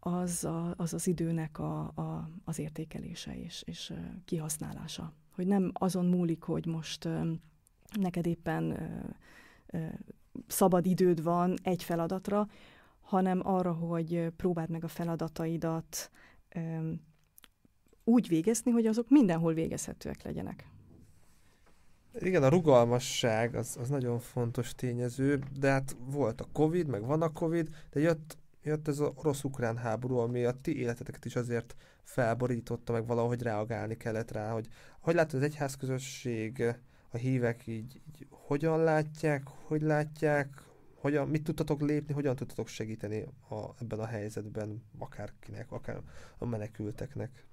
[0.00, 3.92] az a, az, az időnek a, a, az értékelése és, és
[4.24, 5.12] kihasználása.
[5.34, 7.08] Hogy nem azon múlik, hogy most
[8.00, 9.86] neked éppen ö, ö,
[10.46, 12.48] szabad időd van egy feladatra,
[13.00, 16.10] hanem arra, hogy próbáld meg a feladataidat
[16.48, 16.92] ö,
[18.04, 20.68] úgy végezni, hogy azok mindenhol végezhetőek legyenek.
[22.20, 27.22] Igen, a rugalmasság az, az nagyon fontos tényező, de hát volt a Covid, meg van
[27.22, 31.74] a Covid, de jött, jött ez a orosz-ukrán háború, ami a ti életeteket is azért
[32.02, 34.68] felborította, meg valahogy reagálni kellett rá, hogy
[35.00, 36.74] hogy látod az egyházközösség
[37.10, 40.62] a hívek így, így hogyan látják, hogy látják,
[40.94, 46.00] hogyan, mit tudtatok lépni, hogyan tudtatok segíteni a, ebben a helyzetben akárkinek, akár
[46.38, 47.46] a menekülteknek?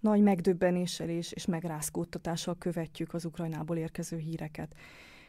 [0.00, 4.74] Nagy megdöbbenéssel és, és megrázkódtatással követjük az Ukrajnából érkező híreket.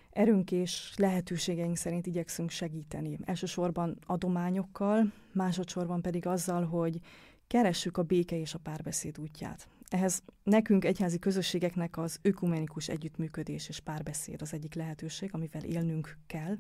[0.10, 3.20] Erőnk és lehetőségeink szerint igyekszünk segíteni.
[3.24, 7.00] Elsősorban adományokkal, másodszorban pedig azzal, hogy
[7.48, 9.68] keressük a béke és a párbeszéd útját.
[9.90, 16.58] Ehhez nekünk egyházi közösségeknek az ökumenikus együttműködés és párbeszéd az egyik lehetőség, amivel élnünk kell.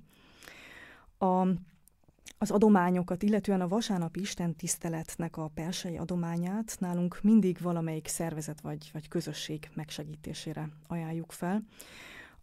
[1.17, 1.47] A,
[2.37, 8.89] az adományokat, illetően a vasárnapi Isten tiszteletnek a persei adományát nálunk mindig valamelyik szervezet vagy,
[8.93, 11.63] vagy közösség megsegítésére ajánljuk fel.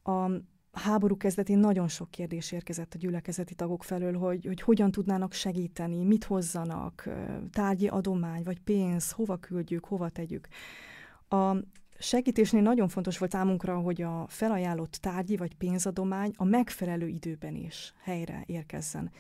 [0.03, 0.31] A
[0.79, 6.05] háború kezdetén nagyon sok kérdés érkezett a gyülekezeti tagok felől, hogy, hogy hogyan tudnának segíteni,
[6.05, 7.09] mit hozzanak,
[7.51, 10.49] tárgyi adomány, vagy pénz, hova küldjük, hova tegyük.
[11.29, 11.57] A
[11.99, 17.95] segítésnél nagyon fontos volt számunkra, hogy a felajánlott tárgyi vagy pénzadomány a megfelelő időben is
[18.03, 19.11] helyre érkezzen.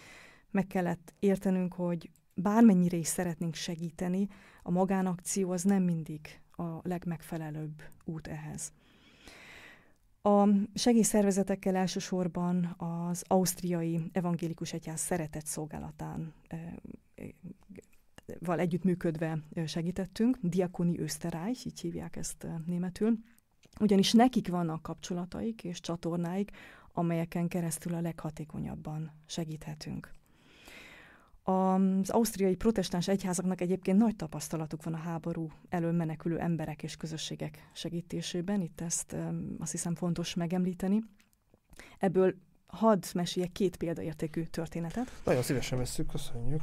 [0.50, 4.28] Meg kellett értenünk, hogy bármennyire is szeretnénk segíteni,
[4.62, 8.72] a magánakció az nem mindig a legmegfelelőbb út ehhez.
[10.26, 16.34] A segélyszervezetekkel elsősorban az Ausztriai Evangélikus Egyház szeretett szolgálatán
[18.38, 23.18] val együttműködve segítettünk, Diakoni Österreich, így hívják ezt németül,
[23.80, 26.50] ugyanis nekik vannak kapcsolataik és csatornáik,
[26.92, 30.10] amelyeken keresztül a leghatékonyabban segíthetünk.
[31.48, 37.68] Az ausztriai protestáns egyházaknak egyébként nagy tapasztalatuk van a háború elől menekülő emberek és közösségek
[37.72, 39.16] segítésében, itt ezt
[39.58, 41.02] azt hiszem fontos megemlíteni.
[41.98, 42.34] Ebből
[42.66, 45.12] hadd meséljek két példaértékű történetet.
[45.24, 46.60] Nagyon szívesen veszük, köszönjük.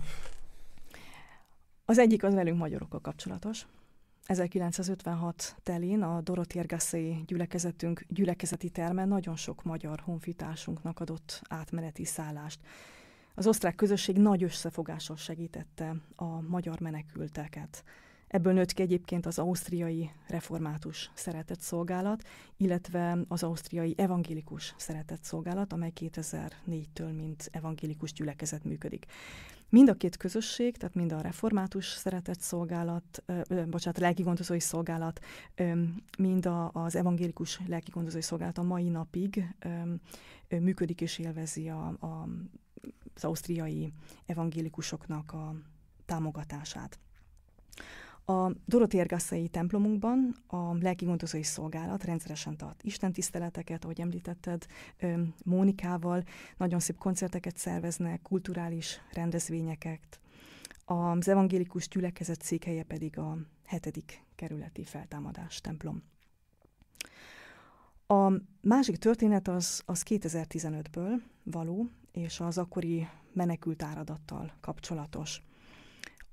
[1.86, 3.68] Az egyik az velünk magyarokkal kapcsolatos.
[4.26, 12.60] 1956 telén a Dorotérgasszai gyülekezetünk gyülekezeti termen nagyon sok magyar honfitársunknak adott átmeneti szállást.
[13.36, 17.84] Az osztrák közösség nagy összefogással segítette a magyar menekülteket.
[18.28, 22.24] Ebből nőtt ki egyébként az ausztriai református szeretett szolgálat,
[22.58, 29.06] illetve az ausztriai evangélikus szeretett szolgálat, amely 2004-től mint evangélikus gyülekezet működik.
[29.74, 35.20] Mind a két közösség, tehát mind a református szeretett szolgálat, ö, bocsánat, lelkigondozói szolgálat,
[35.56, 35.82] ö,
[36.18, 39.56] mind a, az evangélikus lelkigondozói szolgálat a mai napig
[40.50, 42.28] ö, működik és élvezi a, a,
[43.16, 43.94] az ausztriai
[44.26, 45.56] evangélikusoknak a
[46.06, 47.00] támogatását.
[48.26, 54.66] A Dorotérgasszai templomunkban a lelkigondozói szolgálat rendszeresen tart istentiszteleteket, ahogy említetted,
[55.44, 56.24] Mónikával,
[56.58, 60.20] nagyon szép koncerteket szerveznek, kulturális rendezvényeket.
[60.86, 66.04] Az evangélikus gyülekezet székhelye pedig a hetedik kerületi feltámadás templom.
[68.08, 75.42] A másik történet az, az 2015-ből való, és az akkori menekült áradattal kapcsolatos.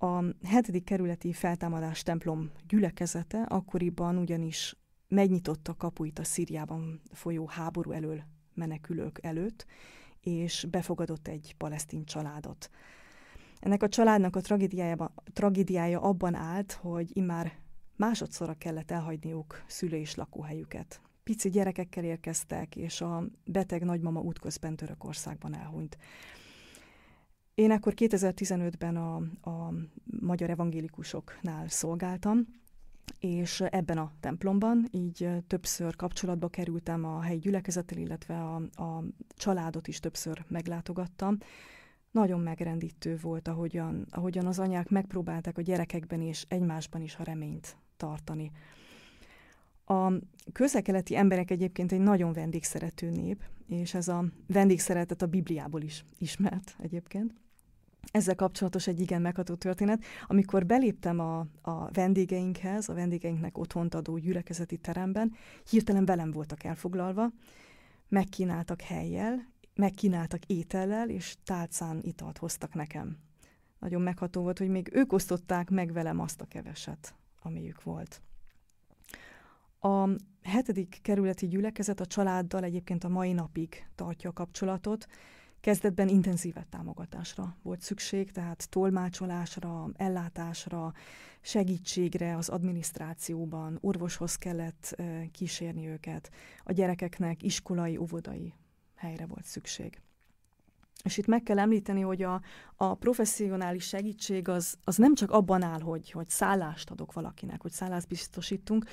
[0.02, 4.76] A hetedik kerületi feltámadás templom gyülekezete akkoriban ugyanis
[5.08, 8.22] megnyitotta kapuit a Szíriában folyó háború elől
[8.54, 9.66] menekülők előtt,
[10.20, 12.70] és befogadott egy palesztin családot.
[13.58, 14.40] Ennek a családnak a
[15.32, 17.52] tragédiája, abban állt, hogy immár
[17.96, 21.00] másodszorra kellett elhagyniuk szülő és lakóhelyüket.
[21.22, 25.98] Pici gyerekekkel érkeztek, és a beteg nagymama útközben Törökországban elhunyt.
[27.60, 29.16] Én akkor 2015-ben a,
[29.50, 29.72] a
[30.20, 32.46] magyar evangélikusoknál szolgáltam,
[33.18, 39.04] és ebben a templomban így többször kapcsolatba kerültem a helyi gyülekezettel, illetve a, a
[39.36, 41.36] családot is többször meglátogattam.
[42.10, 47.76] Nagyon megrendítő volt, ahogyan, ahogyan az anyák megpróbálták a gyerekekben és egymásban is a reményt
[47.96, 48.50] tartani.
[49.84, 50.12] A
[50.52, 56.76] közelkeleti emberek egyébként egy nagyon vendégszerető nép, és ez a vendégszeretet a Bibliából is ismert
[56.78, 57.34] egyébként.
[58.10, 60.04] Ezzel kapcsolatos egy igen megható történet.
[60.26, 65.34] Amikor beléptem a, a vendégeinkhez, a vendégeinknek otthont adó gyülekezeti teremben,
[65.70, 67.30] hirtelen velem voltak elfoglalva,
[68.08, 73.16] megkínáltak helyjel, megkínáltak étellel, és tálcán italt hoztak nekem.
[73.78, 78.22] Nagyon megható volt, hogy még ők osztották meg velem azt a keveset, amiük volt.
[79.80, 80.08] A
[80.42, 85.06] hetedik kerületi gyülekezet a családdal egyébként a mai napig tartja a kapcsolatot,
[85.60, 90.92] Kezdetben intenzívebb támogatásra volt szükség, tehát tolmácsolásra, ellátásra,
[91.40, 95.02] segítségre az adminisztrációban, orvoshoz kellett
[95.32, 96.30] kísérni őket,
[96.64, 98.54] a gyerekeknek iskolai, óvodai
[98.94, 100.00] helyre volt szükség.
[101.02, 102.42] És itt meg kell említeni, hogy a,
[102.76, 107.72] a professzionális segítség az, az nem csak abban áll, hogy, hogy szállást adok valakinek, hogy
[107.72, 108.84] szállást biztosítunk,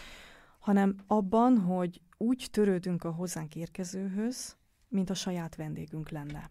[0.59, 4.55] hanem abban, hogy úgy törődünk a hozzánk érkezőhöz,
[4.88, 6.49] mint a saját vendégünk lenne.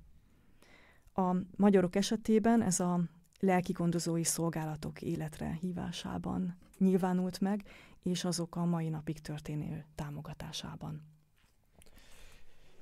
[1.18, 3.00] A magyarok esetében ez a
[3.40, 7.62] lelki gondozói szolgálatok életre hívásában nyilvánult meg,
[8.02, 11.02] és azok a mai napig történő támogatásában.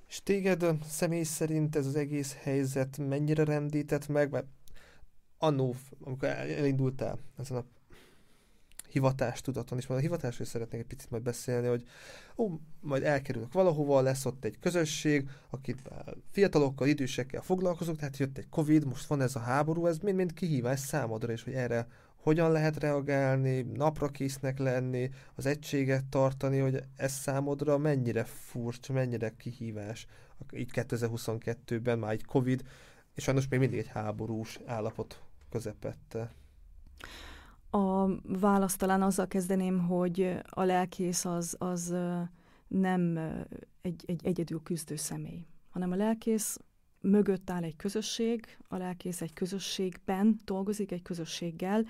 [0.08, 4.30] És téged személy szerint ez az egész helyzet mennyire rendített meg?
[4.30, 4.46] Mert
[5.38, 7.64] annó, amikor elindultál ezen a
[8.94, 11.84] hivatástudaton is, majd a hivatásról szeretnék egy picit majd beszélni, hogy
[12.36, 12.48] ó,
[12.80, 15.82] majd elkerülök valahova, lesz ott egy közösség, akit
[16.30, 20.80] fiatalokkal, idősekkel foglalkozok, tehát jött egy Covid, most van ez a háború, ez mind-mind kihívás
[20.80, 21.86] számodra, és hogy erre
[22.16, 29.34] hogyan lehet reagálni, napra késznek lenni, az egységet tartani, hogy ez számodra mennyire furcsa, mennyire
[29.36, 30.06] kihívás,
[30.52, 32.62] így 2022-ben már egy Covid,
[33.14, 36.32] és sajnos még mindig egy háborús állapot közepette.
[37.74, 41.94] A választ talán azzal kezdeném, hogy a lelkész az, az
[42.68, 43.16] nem
[43.80, 46.58] egy, egy egyedül küzdő személy, hanem a lelkész
[47.00, 51.84] mögött áll egy közösség, a lelkész egy közösségben dolgozik, egy közösséggel,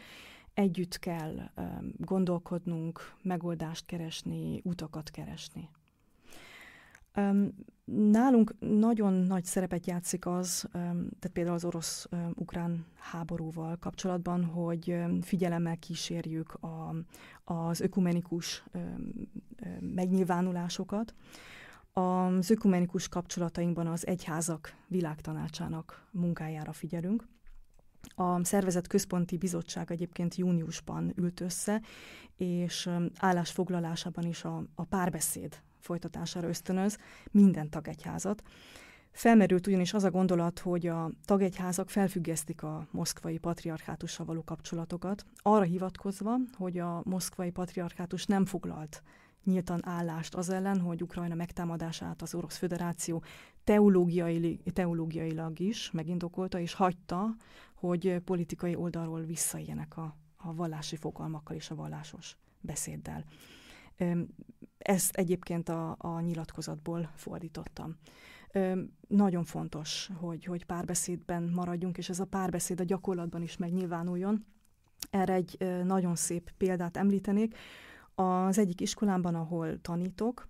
[0.54, 1.50] együtt kell
[1.96, 5.68] gondolkodnunk, megoldást keresni, utakat keresni.
[7.84, 16.54] Nálunk nagyon nagy szerepet játszik az, tehát például az orosz-ukrán háborúval kapcsolatban, hogy figyelemmel kísérjük
[16.54, 16.94] a,
[17.44, 18.64] az ökumenikus
[19.80, 21.14] megnyilvánulásokat.
[21.92, 27.28] Az ökumenikus kapcsolatainkban az egyházak világtanácsának munkájára figyelünk.
[28.14, 31.82] A szervezet központi bizottság egyébként júniusban ült össze,
[32.36, 36.98] és állásfoglalásában is a, a párbeszéd folytatására ösztönöz
[37.30, 38.42] minden tagegyházat.
[39.10, 45.62] Felmerült ugyanis az a gondolat, hogy a tagegyházak felfüggesztik a moszkvai patriarchátussal való kapcsolatokat, arra
[45.62, 49.02] hivatkozva, hogy a moszkvai patriarchátus nem foglalt
[49.44, 53.22] nyíltan állást az ellen, hogy Ukrajna megtámadását az Orosz Föderáció
[53.64, 57.34] teológiai, teológiailag is megindokolta, és hagyta,
[57.74, 63.24] hogy politikai oldalról visszaéljenek a, a vallási fogalmakkal és a vallásos beszéddel.
[64.78, 67.96] Ezt egyébként a, a nyilatkozatból fordítottam.
[69.08, 74.44] Nagyon fontos, hogy, hogy párbeszédben maradjunk, és ez a párbeszéd a gyakorlatban is megnyilvánuljon.
[75.10, 77.56] Erre egy nagyon szép példát említenék.
[78.14, 80.48] Az egyik iskolámban, ahol tanítok,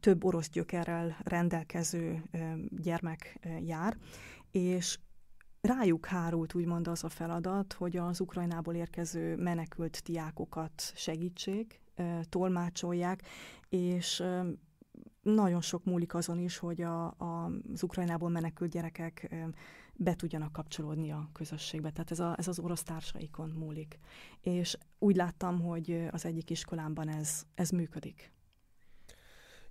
[0.00, 2.22] több orosz gyökerrel rendelkező
[2.70, 3.96] gyermek jár,
[4.50, 4.98] és
[5.60, 11.80] rájuk hárult úgymond az a feladat, hogy az Ukrajnából érkező menekült diákokat segítsék,
[12.28, 13.22] tolmácsolják,
[13.68, 14.22] és
[15.22, 19.34] nagyon sok múlik azon is, hogy a, a, az Ukrajnából menekült gyerekek
[19.94, 21.90] be tudjanak kapcsolódni a közösségbe.
[21.90, 23.98] Tehát ez, a, ez az orosz társaikon múlik.
[24.40, 28.32] És úgy láttam, hogy az egyik iskolámban ez, ez működik.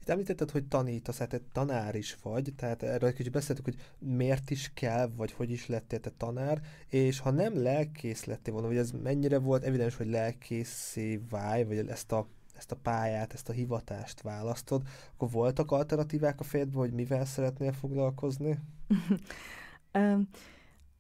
[0.08, 3.76] Itt említetted, hogy tanítasz, hát te tanár is vagy, tehát erről egy kicsit beszéltük, hogy
[4.00, 8.68] miért is kell, vagy hogy is lettél te tanár, és ha nem lelkész lettél volna,
[8.68, 12.28] hogy ez mennyire volt evidens, hogy lelkészé válj, vagy ezt a
[12.58, 14.82] ezt a pályát, ezt a hivatást választod,
[15.14, 18.60] akkor voltak alternatívák a fejedben, hogy mivel szeretnél foglalkozni?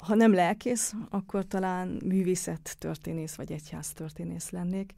[0.03, 4.93] ha nem lelkész, akkor talán művészet történész vagy egyház történész lennék.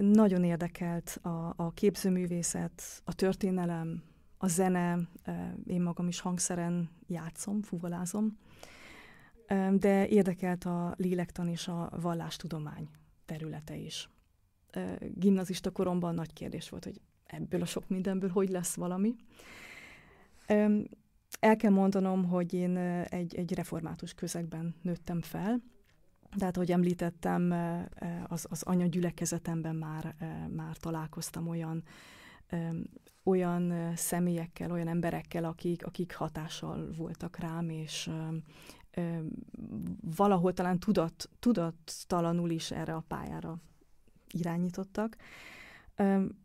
[0.00, 4.02] Nagyon érdekelt a, a képzőművészet, a történelem,
[4.38, 4.98] a zene,
[5.66, 8.38] én magam is hangszeren játszom, fuvolázom,
[9.72, 12.88] de érdekelt a lélektan és a vallástudomány
[13.24, 14.08] területe is.
[15.14, 19.14] Gimnazista koromban nagy kérdés volt, hogy ebből a sok mindenből hogy lesz valami.
[21.40, 25.62] El kell mondanom, hogy én egy, egy református közegben nőttem fel,
[26.38, 27.54] tehát, ahogy említettem,
[28.26, 30.14] az, az anyagyülekezetemben már,
[30.56, 31.82] már találkoztam olyan,
[33.22, 38.10] olyan személyekkel, olyan emberekkel, akik, akik hatással voltak rám, és
[40.16, 43.56] valahol talán tudat, tudattalanul is erre a pályára
[44.30, 45.16] irányítottak.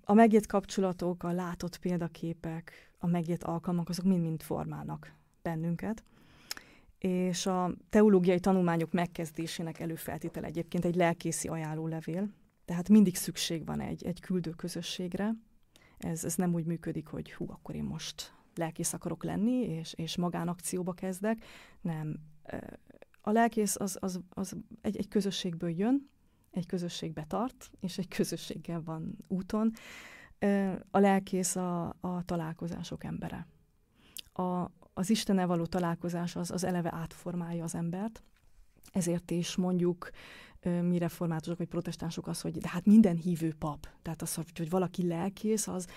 [0.03, 6.03] A megjött kapcsolatok, a látott példaképek, a megjött alkalmak, azok mind-mind formálnak bennünket.
[7.05, 12.29] És a teológiai tanulmányok megkezdésének előfeltétel egyébként egy lelkészi ajánlólevél,
[12.65, 15.35] tehát mindig szükség van egy, egy küldő közösségre.
[15.97, 20.17] Ez, ez nem úgy működik, hogy hú, akkor én most lelkész akarok lenni, és, és
[20.17, 21.45] magánakcióba kezdek.
[21.81, 22.19] Nem.
[23.21, 26.09] A lelkész az, az, az egy, egy közösségből jön,
[26.51, 29.71] egy közösségbe tart, és egy közösséggel van úton.
[30.91, 33.47] A lelkész a, a találkozások embere.
[34.33, 38.23] A, az Istennel való találkozás az, az eleve átformálja az embert,
[38.91, 40.09] ezért is mondjuk
[40.81, 45.07] mi reformátusok vagy protestánsok az, hogy de hát minden hívő pap, tehát az, hogy valaki
[45.07, 45.87] lelkész, az,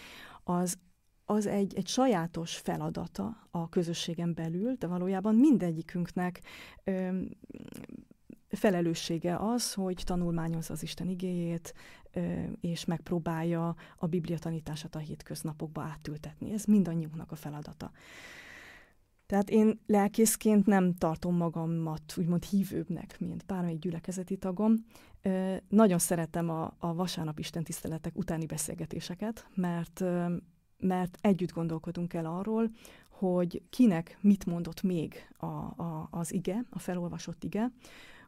[0.45, 0.79] az,
[1.25, 6.41] az egy, egy sajátos feladata a közösségen belül, de valójában mindegyikünknek
[6.85, 7.21] ö,
[8.49, 11.75] felelőssége az, hogy tanulmányozza az Isten igéjét,
[12.61, 16.53] és megpróbálja a Biblia tanítását a hétköznapokba átültetni.
[16.53, 17.91] Ez mindannyiunknak a feladata.
[19.29, 24.75] Tehát én lelkészként nem tartom magamat úgymond hívőbbnek, mint bármelyik gyülekezeti tagom.
[25.69, 30.05] Nagyon szeretem a, a vasárnap istentiszteletek utáni beszélgetéseket, mert,
[30.79, 32.71] mert együtt gondolkodunk el arról,
[33.11, 37.73] hogy kinek mit mondott még a, a, az ige, a felolvasott ige,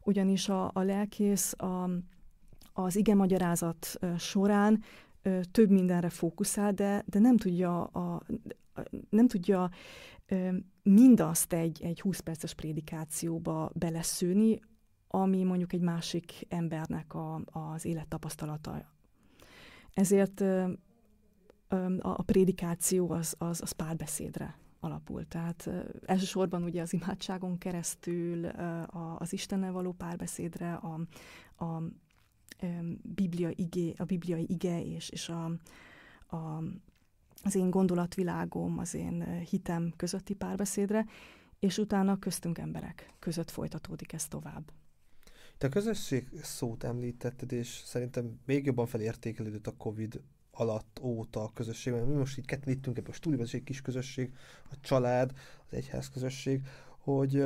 [0.03, 1.89] ugyanis a, a lelkész a,
[2.73, 4.83] az ige magyarázat során
[5.51, 8.21] több mindenre fókuszál, de, de nem tudja, a,
[9.09, 9.69] nem tudja
[10.83, 14.59] mindazt egy, egy 20 perces prédikációba beleszőni,
[15.07, 18.85] ami mondjuk egy másik embernek a, az élettapasztalata.
[19.93, 20.43] Ezért
[21.99, 25.27] a prédikáció az, az, az párbeszédre alapul.
[25.27, 25.69] Tehát
[26.05, 28.45] elsősorban ugye az imádságon keresztül
[29.17, 30.99] az Istennel való párbeszédre, a,
[31.65, 31.81] a,
[33.01, 35.45] Biblia igé, a bibliai ige és, és a,
[36.35, 36.63] a,
[37.43, 41.05] az én gondolatvilágom, az én hitem közötti párbeszédre,
[41.59, 44.71] és utána köztünk emberek között folytatódik ez tovább.
[45.57, 50.21] Te a közösség szót említetted, és szerintem még jobban felértékelődött a Covid
[50.51, 53.63] alatt óta a közösség, mert mi most így ketten ittünk ebben a stúdióban, ez egy
[53.63, 54.33] kis közösség,
[54.71, 55.31] a család,
[55.67, 56.61] az egyház közösség,
[56.97, 57.45] hogy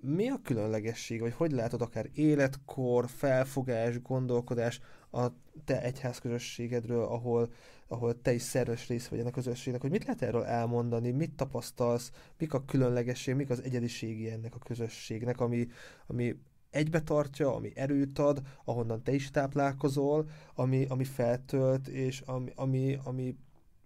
[0.00, 4.80] mi a különlegesség, vagy hogy látod akár életkor, felfogás, gondolkodás
[5.10, 5.26] a
[5.64, 7.52] te egyház közösségedről, ahol,
[7.88, 11.36] ahol te is szerves rész vagy ennek a közösségnek, hogy mit lehet erről elmondani, mit
[11.36, 15.68] tapasztalsz, mik a különlegesség, mik az egyediségi ennek a közösségnek, ami,
[16.06, 16.36] ami
[16.70, 22.98] egybe tartja, ami erőt ad, ahonnan te is táplálkozol, ami, ami feltölt, és ami, ami,
[23.04, 23.36] ami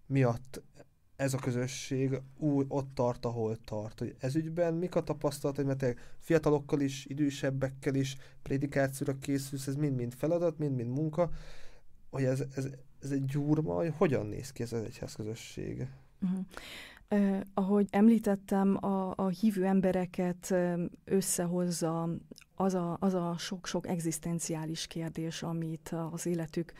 [0.05, 0.61] miatt
[1.15, 3.99] ez a közösség úgy ott tart, ahol tart.
[3.99, 10.13] Hogy ez ügyben mik a tapasztalatai, mert fiatalokkal is, idősebbekkel is prédikációra készülsz, ez mind-mind
[10.13, 11.29] feladat, mind-mind munka,
[12.09, 12.69] hogy ez, ez,
[13.01, 15.87] ez egy gyúrma, hogy hogyan néz ki ez az egyház közösség?
[16.21, 16.39] Uh-huh.
[17.09, 20.53] Uh, ahogy említettem, a, a hívő embereket
[21.05, 22.09] összehozza
[22.55, 26.73] az a, az a sok-sok egzisztenciális kérdés, amit az életük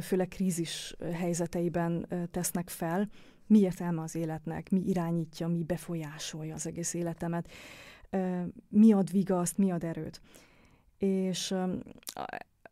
[0.00, 3.08] főleg krízis helyzeteiben tesznek fel.
[3.46, 7.50] Mi értelme az életnek, mi irányítja, mi befolyásolja az egész életemet,
[8.68, 10.20] mi ad vigaszt, mi ad erőt.
[10.98, 11.54] És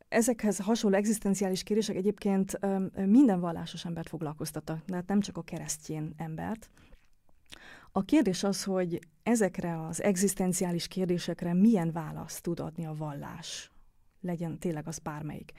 [0.09, 2.59] ezekhez hasonló egzisztenciális kérdések egyébként
[2.94, 6.70] minden vallásos embert foglalkoztattak, tehát nem csak a keresztjén embert.
[7.92, 13.70] A kérdés az, hogy ezekre az egzisztenciális kérdésekre milyen választ tud adni a vallás,
[14.20, 15.52] legyen tényleg az bármelyik.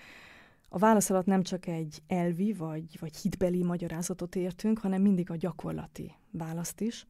[0.70, 5.36] A válasz alatt nem csak egy elvi vagy, vagy hitbeli magyarázatot értünk, hanem mindig a
[5.36, 7.08] gyakorlati választ is.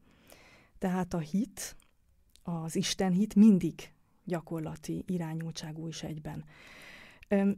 [0.78, 1.76] Tehát a hit,
[2.42, 3.74] az Isten hit mindig
[4.24, 6.44] gyakorlati irányultságú is egyben.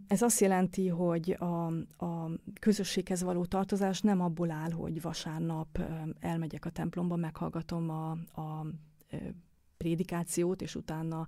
[0.07, 1.67] Ez azt jelenti, hogy a,
[2.05, 5.79] a közösséghez való tartozás nem abból áll, hogy vasárnap
[6.21, 8.11] elmegyek a templomba, meghallgatom a,
[8.41, 8.67] a
[9.77, 11.27] prédikációt, és utána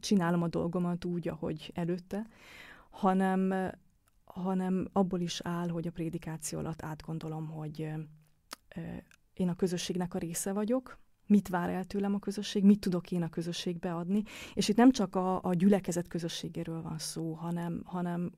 [0.00, 2.26] csinálom a dolgomat úgy, ahogy előtte,
[2.90, 3.54] hanem,
[4.24, 7.92] hanem abból is áll, hogy a prédikáció alatt átgondolom, hogy
[9.34, 13.22] én a közösségnek a része vagyok, mit vár el tőlem a közösség, mit tudok én
[13.22, 14.22] a közösségbe adni,
[14.54, 18.32] és itt nem csak a, a gyülekezet közösségéről van szó, hanem, hanem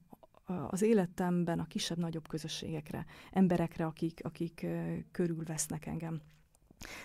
[0.68, 4.66] az életemben a kisebb-nagyobb közösségekre, emberekre, akik, akik
[5.12, 6.20] körülvesznek engem.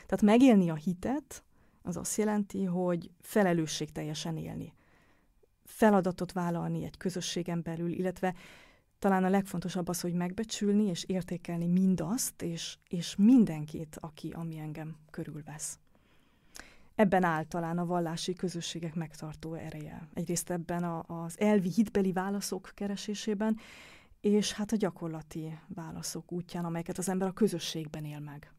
[0.05, 1.43] Tehát megélni a hitet,
[1.81, 4.73] az azt jelenti, hogy felelősség teljesen élni.
[5.63, 8.35] Feladatot vállalni egy közösségen belül, illetve
[9.03, 14.95] talán a legfontosabb az, hogy megbecsülni és értékelni mindazt, és, és mindenkit, aki, ami engem
[15.11, 15.79] körülvesz.
[16.95, 20.07] Ebben áll talán a vallási közösségek megtartó ereje.
[20.13, 23.57] Egyrészt ebben a, az elvi hitbeli válaszok keresésében,
[24.21, 28.51] és hát a gyakorlati válaszok útján, amelyeket az ember a közösségben él meg.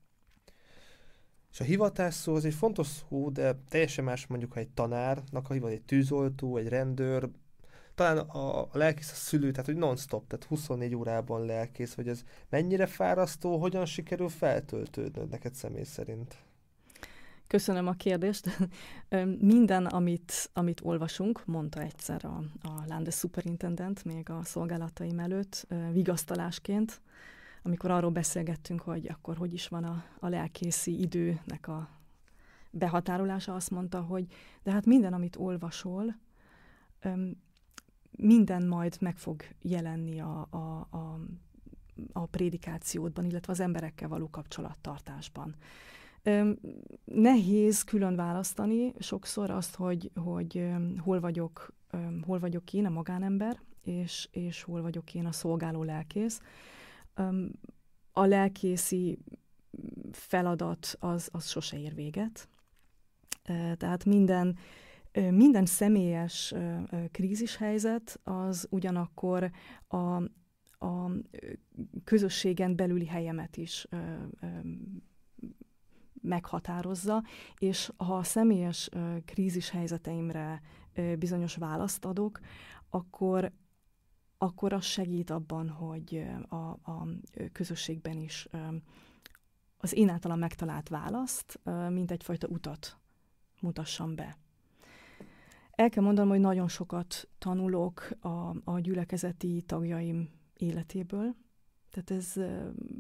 [1.53, 5.51] És a hivatás szó az egy fontos szó, de teljesen más mondjuk, ha egy tanárnak
[5.51, 7.29] a hivat, egy tűzoltó, egy rendőr,
[7.95, 12.25] talán a, a lelkész a szülő, tehát hogy non-stop, tehát 24 órában lelkész, hogy ez
[12.49, 16.37] mennyire fárasztó, hogyan sikerül feltöltődnöd neked személy szerint?
[17.47, 18.59] Köszönöm a kérdést.
[19.39, 27.01] Minden, amit, amit olvasunk, mondta egyszer a, a Landes Superintendent még a szolgálataim előtt, vigasztalásként,
[27.63, 31.89] amikor arról beszélgettünk, hogy akkor hogy is van a, a lelkészi időnek a
[32.71, 34.27] behatárolása, azt mondta, hogy
[34.63, 36.17] de hát minden, amit olvasol,
[38.17, 41.21] minden majd meg fog jelenni a, a, a,
[42.13, 45.55] a prédikációdban, illetve az emberekkel való kapcsolattartásban.
[47.05, 51.75] Nehéz külön választani sokszor azt, hogy, hogy hol vagyok,
[52.23, 56.41] hol vagyok én a magánember, és, és hol vagyok én a szolgáló lelkész.
[58.13, 59.19] A lelkészi
[60.13, 62.49] feladat az, az sose ér véget.
[63.77, 64.57] Tehát minden,
[65.31, 66.55] minden személyes
[67.11, 69.51] krízishelyzet az ugyanakkor
[69.89, 69.97] a,
[70.87, 71.11] a
[72.05, 73.87] közösségen belüli helyemet is
[76.23, 77.23] meghatározza,
[77.59, 78.89] és ha a személyes
[79.25, 80.61] krízis helyzeteimre
[81.19, 82.41] bizonyos választ adok,
[82.91, 83.53] akkor
[84.39, 87.07] akkor az segít abban, hogy a, a
[87.53, 88.49] közösségben is
[89.77, 92.99] az én általam megtalált választ, mint egyfajta utat
[93.61, 94.37] mutassam be.
[95.77, 101.35] El kell mondanom, hogy nagyon sokat tanulok a, a gyülekezeti tagjaim életéből,
[101.95, 102.33] tehát ez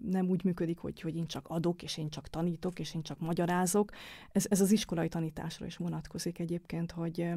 [0.03, 3.19] nem úgy működik, hogy, hogy én csak adok, és én csak tanítok, és én csak
[3.19, 3.91] magyarázok.
[4.33, 7.29] Ez, ez az iskolai tanításra is vonatkozik egyébként, hogy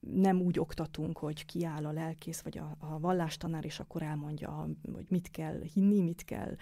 [0.00, 5.06] nem úgy oktatunk, hogy kiáll a lelkész vagy a, a vallástanár, és akkor elmondja, hogy
[5.08, 6.56] mit kell hinni, mit kell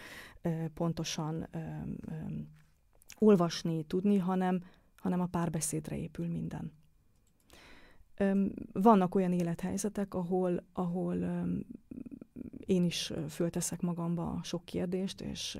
[0.75, 1.49] pontosan
[3.19, 4.65] olvasni, tudni, hanem,
[4.97, 6.73] hanem a párbeszédre épül minden.
[8.73, 11.17] Vannak olyan élethelyzetek, ahol, ahol
[12.67, 15.59] én is fölteszek magamba sok kérdést, és,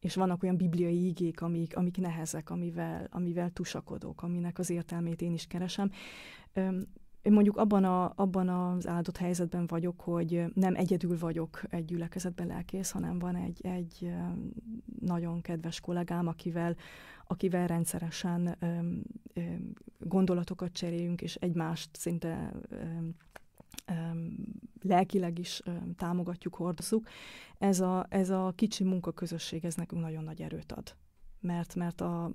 [0.00, 5.32] és vannak olyan bibliai igék, amik, amik nehezek, amivel, amivel tusakodok, aminek az értelmét én
[5.32, 5.90] is keresem.
[7.22, 12.46] Én mondjuk abban, a, abban az áldott helyzetben vagyok, hogy nem egyedül vagyok egy gyülekezetben
[12.46, 14.12] lelkész, hanem van egy, egy
[15.00, 16.76] nagyon kedves kollégám, akivel,
[17.30, 18.58] akivel rendszeresen
[19.98, 22.52] gondolatokat cseréljünk, és egymást szinte
[24.82, 25.62] lelkileg is
[25.96, 27.08] támogatjuk, hordozunk.
[27.58, 30.96] Ez a, ez a kicsi munkaközösség, ez nekünk nagyon nagy erőt ad.
[31.40, 32.30] Mert, mert a,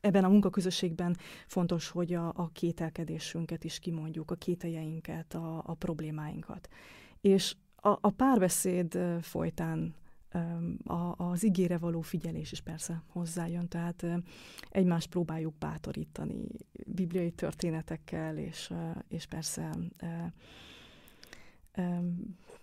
[0.00, 6.68] ebben a munkaközösségben fontos, hogy a, a kételkedésünket is kimondjuk, a kételjeinket, a, a problémáinkat.
[7.20, 9.94] És a, a párbeszéd folytán
[10.84, 14.06] a, az igére való figyelés is persze hozzájön, tehát
[14.70, 16.46] egymást próbáljuk bátorítani
[16.86, 18.72] bibliai történetekkel, és,
[19.08, 19.70] és persze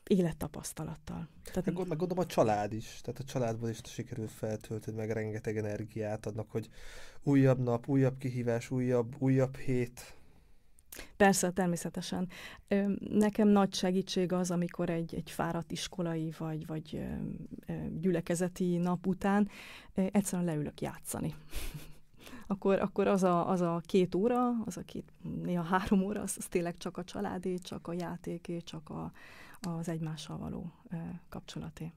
[0.08, 1.28] élettapasztalattal.
[1.44, 5.58] Tehát, meg, meg gondolom a család is, tehát a családban is sikerül feltölteni, meg rengeteg
[5.58, 6.70] energiát adnak, hogy
[7.24, 10.16] újabb nap, újabb kihívás, újabb, újabb hét,
[11.18, 12.30] Persze, természetesen.
[13.10, 17.04] Nekem nagy segítség az, amikor egy, egy fáradt iskolai vagy, vagy
[18.00, 19.50] gyülekezeti nap után
[19.94, 21.36] egyszerűen leülök játszani.
[22.48, 25.14] akkor, akkor az, a, az a két óra, az a két,
[25.44, 29.12] néha három óra, az, az tényleg csak a családé, csak a játéké, csak a,
[29.62, 30.72] az egymással való
[31.30, 31.94] kapcsolaté.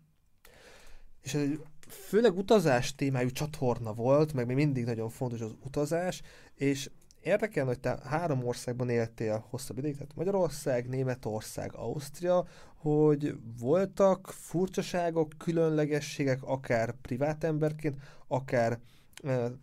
[1.22, 6.22] És ez egy főleg utazás témájú csatorna volt, meg még mindig nagyon fontos az utazás,
[6.54, 6.90] és
[7.26, 15.32] érdekelne, hogy te három országban éltél hosszabb ideig, tehát Magyarország, Németország, Ausztria, hogy voltak furcsaságok,
[15.38, 17.96] különlegességek, akár privát emberként,
[18.28, 18.78] akár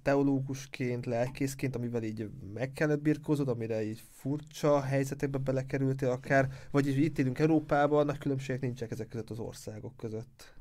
[0.01, 6.97] teológusként, lelkészként, amivel így meg kellett birkózod, amire így furcsa helyzetekbe belekerültél akár, vagy így
[6.97, 10.53] itt élünk Európában, nagy különbségek nincsenek ezek között az országok között.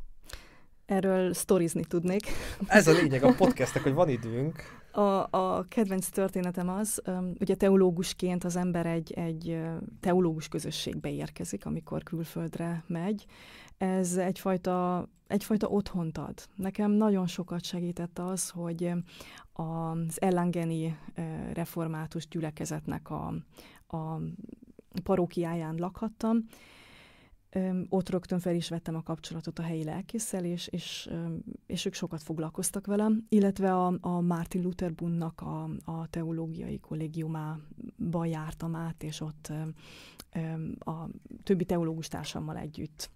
[0.86, 2.22] Erről sztorizni tudnék.
[2.66, 4.81] Ez a lényeg a podcastnek, hogy van időnk.
[4.92, 7.02] A, a kedvenc történetem az,
[7.40, 9.60] ugye teológusként az ember egy, egy
[10.00, 13.26] teológus közösségbe érkezik, amikor külföldre megy.
[13.78, 16.34] Ez egyfajta, egyfajta otthont ad.
[16.54, 18.92] Nekem nagyon sokat segített az, hogy
[19.52, 20.98] az ellengeni
[21.52, 23.34] református gyülekezetnek a,
[23.96, 24.18] a
[25.02, 26.44] parókiáján lakhattam,
[27.88, 31.10] ott rögtön fel is vettem a kapcsolatot a helyi lelkészsel, és, és,
[31.66, 38.24] és ők sokat foglalkoztak velem, illetve a, a Martin Luther Bundnak a, a teológiai kollégiumába
[38.24, 39.52] jártam át, és ott
[40.78, 41.06] a
[41.42, 43.10] többi teológus társammal együtt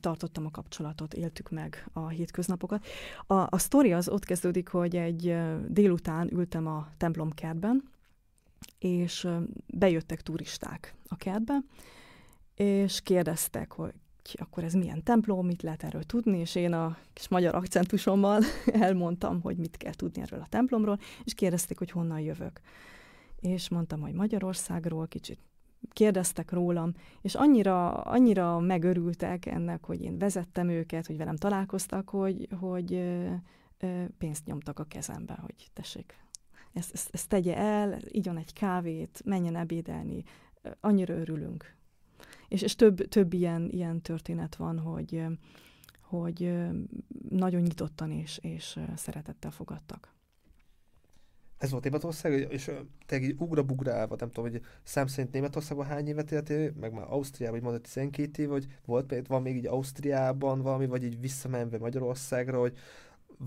[0.00, 2.86] tartottam a kapcsolatot, éltük meg a hétköznapokat.
[3.26, 5.36] A, a sztori az ott kezdődik, hogy egy
[5.68, 7.82] délután ültem a templomkertben,
[8.78, 9.28] és
[9.66, 11.58] bejöttek turisták a kertbe,
[12.54, 13.92] és kérdeztek, hogy
[14.32, 18.42] akkor ez milyen templom, mit lehet erről tudni, és én a kis magyar akcentusommal
[18.86, 22.60] elmondtam, hogy mit kell tudni erről a templomról, és kérdezték, hogy honnan jövök.
[23.40, 25.38] És mondtam, hogy Magyarországról, kicsit
[25.92, 32.48] kérdeztek rólam, és annyira, annyira megörültek ennek, hogy én vezettem őket, hogy velem találkoztak, hogy,
[32.60, 33.02] hogy
[34.18, 36.14] pénzt nyomtak a kezembe, hogy tessék,
[36.72, 40.22] ezt, ezt, ezt tegye el, igyon egy kávét, menjen ebédelni,
[40.80, 41.74] annyira örülünk.
[42.48, 45.24] És, és több, több ilyen, ilyen történet van, hogy,
[46.00, 46.52] hogy
[47.28, 50.14] nagyon nyitottan és, és szeretettel fogadtak.
[51.60, 52.70] Ez volt Németország, és
[53.06, 57.54] te egy ugra-bugrálva, nem tudom, hogy szám szerint Németországban hány évet éltél, meg már Ausztriában,
[57.54, 62.58] vagy mondod 12 év, vagy volt, van még így Ausztriában valami, vagy így visszamenve Magyarországra,
[62.58, 62.78] hogy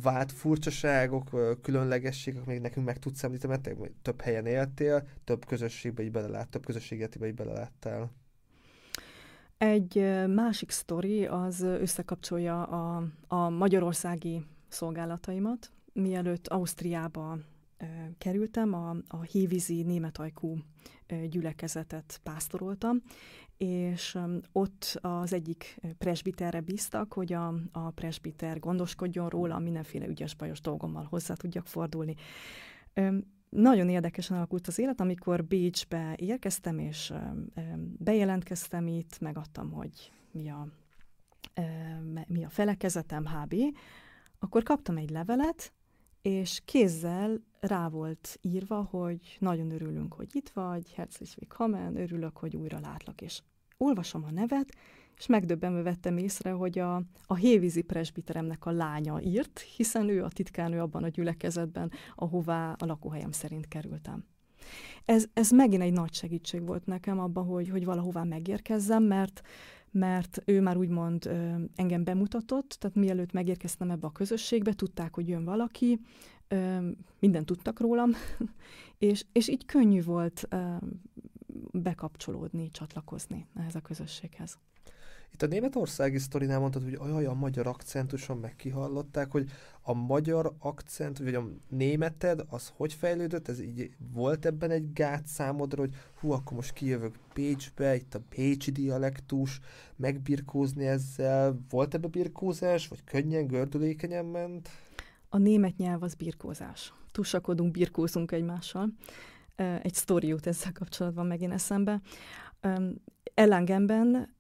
[0.01, 1.29] vált furcsaságok,
[1.61, 6.65] különlegességek, még nekünk meg tudsz említeni, mert több helyen éltél, több közösségbe így belelát, több
[6.65, 8.11] közösségetibe így beleláttál.
[9.57, 9.95] Egy
[10.27, 15.71] másik sztori az összekapcsolja a, a magyarországi szolgálataimat.
[15.93, 17.37] Mielőtt Ausztriába
[18.17, 20.57] kerültem, a, a hévízi németajkú
[21.29, 23.01] gyülekezetet pásztoroltam,
[23.57, 24.17] és
[24.51, 31.33] ott az egyik presbiterre bíztak, hogy a, a presbiter gondoskodjon róla, mindenféle ügyes-bajos dolgommal hozzá
[31.33, 32.15] tudjak fordulni.
[33.49, 37.13] Nagyon érdekesen alakult az élet, amikor Bécsbe érkeztem, és
[37.97, 40.67] bejelentkeztem itt, megadtam, hogy mi a,
[42.27, 43.55] mi a felekezetem, HB,
[44.39, 45.73] akkor kaptam egy levelet,
[46.23, 52.55] és kézzel rá volt írva, hogy nagyon örülünk, hogy itt vagy, herzlich willkommen, örülök, hogy
[52.55, 53.41] újra látlak, és
[53.77, 54.75] olvasom a nevet,
[55.17, 60.29] és megdöbbenve vettem észre, hogy a, a hévízi presbiteremnek a lánya írt, hiszen ő a
[60.29, 64.25] titkánő abban a gyülekezetben, ahová a lakóhelyem szerint kerültem.
[65.05, 69.41] Ez, ez megint egy nagy segítség volt nekem abban, hogy, hogy valahová megérkezzem, mert
[69.93, 71.29] mert ő már úgymond
[71.75, 75.99] engem bemutatott, tehát mielőtt megérkeztem ebbe a közösségbe, tudták, hogy jön valaki,
[77.19, 78.11] mindent tudtak rólam,
[78.97, 80.47] és, és így könnyű volt
[81.71, 84.57] bekapcsolódni, csatlakozni ehhez a közösséghez.
[85.33, 88.55] Itt a németországi sztorinál mondtad, hogy olyan a magyar akcentuson meg
[89.29, 89.49] hogy
[89.81, 93.47] a magyar akcent, vagy a németed, az hogy fejlődött?
[93.47, 98.21] Ez így volt ebben egy gát számodra, hogy hú, akkor most kijövök Pécsbe, itt a
[98.29, 99.59] pécsi dialektus,
[99.95, 101.59] megbirkózni ezzel.
[101.69, 104.69] Volt ebbe birkózás, vagy könnyen, gördülékenyen ment?
[105.29, 106.93] A német nyelv az birkózás.
[107.11, 108.93] Tusakodunk, birkózunk egymással.
[109.55, 112.01] Egy sztori jut ezzel kapcsolatban megint eszembe.
[113.33, 114.32] Ellengemben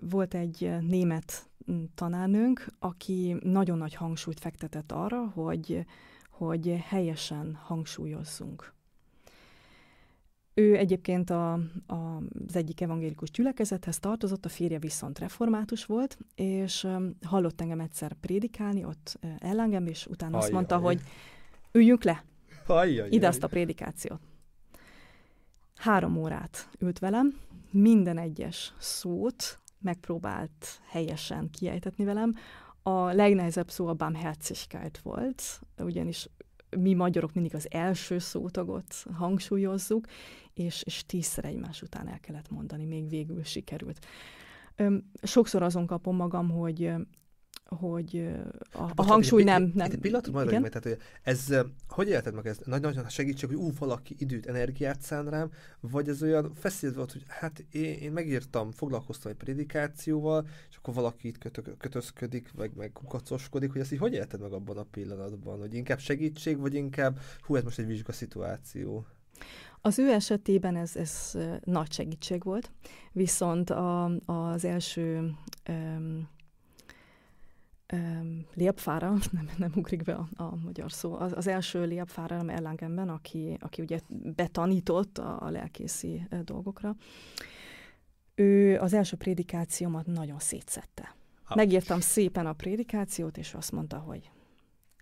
[0.00, 1.48] volt egy német
[1.94, 5.84] tanárnőnk, aki nagyon nagy hangsúlyt fektetett arra, hogy,
[6.30, 8.74] hogy helyesen hangsúlyozzunk.
[10.54, 11.52] Ő egyébként a,
[11.86, 16.86] a, az egyik evangélikus gyülekezethez tartozott, a férje viszont református volt, és
[17.24, 20.84] hallott engem egyszer prédikálni, ott ellengem, és utána ajj, azt mondta, ajj.
[20.84, 21.00] hogy
[21.72, 22.24] üljünk le,
[22.66, 24.20] ajj, ajj, ide azt a prédikációt.
[25.76, 32.34] Három órát ült velem, minden egyes szót megpróbált helyesen kiejtetni velem.
[32.82, 36.28] A legnehezebb szó a Barmherzigkeit volt, ugyanis
[36.76, 40.06] mi magyarok mindig az első szótagot hangsúlyozzuk,
[40.54, 44.06] és, és tízszer egymás után el kellett mondani, még végül sikerült.
[45.22, 46.92] Sokszor azon kapom magam, hogy
[47.68, 48.28] hogy
[48.72, 49.72] a, Bocsánat, a hangsúly egy, nem...
[49.74, 50.60] nem Egy pillanat, majd igen?
[50.60, 51.54] meg, tehát, hogy ez,
[51.88, 52.58] hogy élted meg ez?
[52.64, 55.50] Nagy, nagyon segítség, hogy ú, valaki időt, energiát szán rám,
[55.80, 60.94] vagy ez olyan feszélyed volt, hogy hát én, én megírtam, foglalkoztam egy prédikációval, és akkor
[60.94, 64.86] valaki itt kötö, kötözködik, meg, meg kukacoskodik, hogy ezt így hogy élted meg abban a
[64.90, 65.58] pillanatban?
[65.58, 69.06] Hogy inkább segítség, vagy inkább, hú, ez most egy vizsgaszituáció?
[69.80, 72.70] Az ő esetében ez, ez nagy segítség volt,
[73.12, 75.34] viszont a, az első
[75.68, 76.28] um,
[77.92, 83.08] um, lépfára, nem, nem ugrik be a, a magyar szó, az, az első lépfára Erlangenben,
[83.08, 86.96] aki, aki ugye betanított a, a lelkészi dolgokra,
[88.34, 91.14] ő az első prédikációmat nagyon szétszette.
[91.44, 91.56] Ah.
[91.56, 94.30] Megírtam szépen a prédikációt, és azt mondta, hogy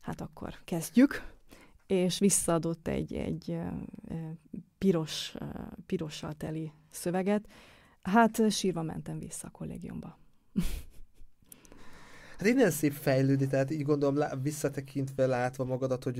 [0.00, 1.32] hát akkor kezdjük,
[1.86, 3.58] és visszaadott egy, egy
[4.78, 5.34] piros,
[5.86, 7.48] pirossal teli szöveget.
[8.02, 10.18] Hát sírva mentem vissza a kollégiumba.
[12.38, 16.14] Hát innen szép fejlődni, tehát így gondolom lá, visszatekintve, látva magadat, hogy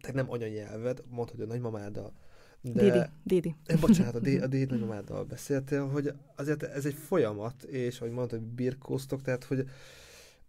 [0.00, 2.12] te nem anyanyelved, mondod, hogy a nagymamáddal.
[2.60, 3.56] De, Didi, Didi.
[3.80, 8.38] Bocsánat, a, D, a Dédi nagymamáddal beszéltél, hogy azért ez egy folyamat, és ahogy mondtad,
[8.38, 9.68] hogy birkóztok, tehát hogy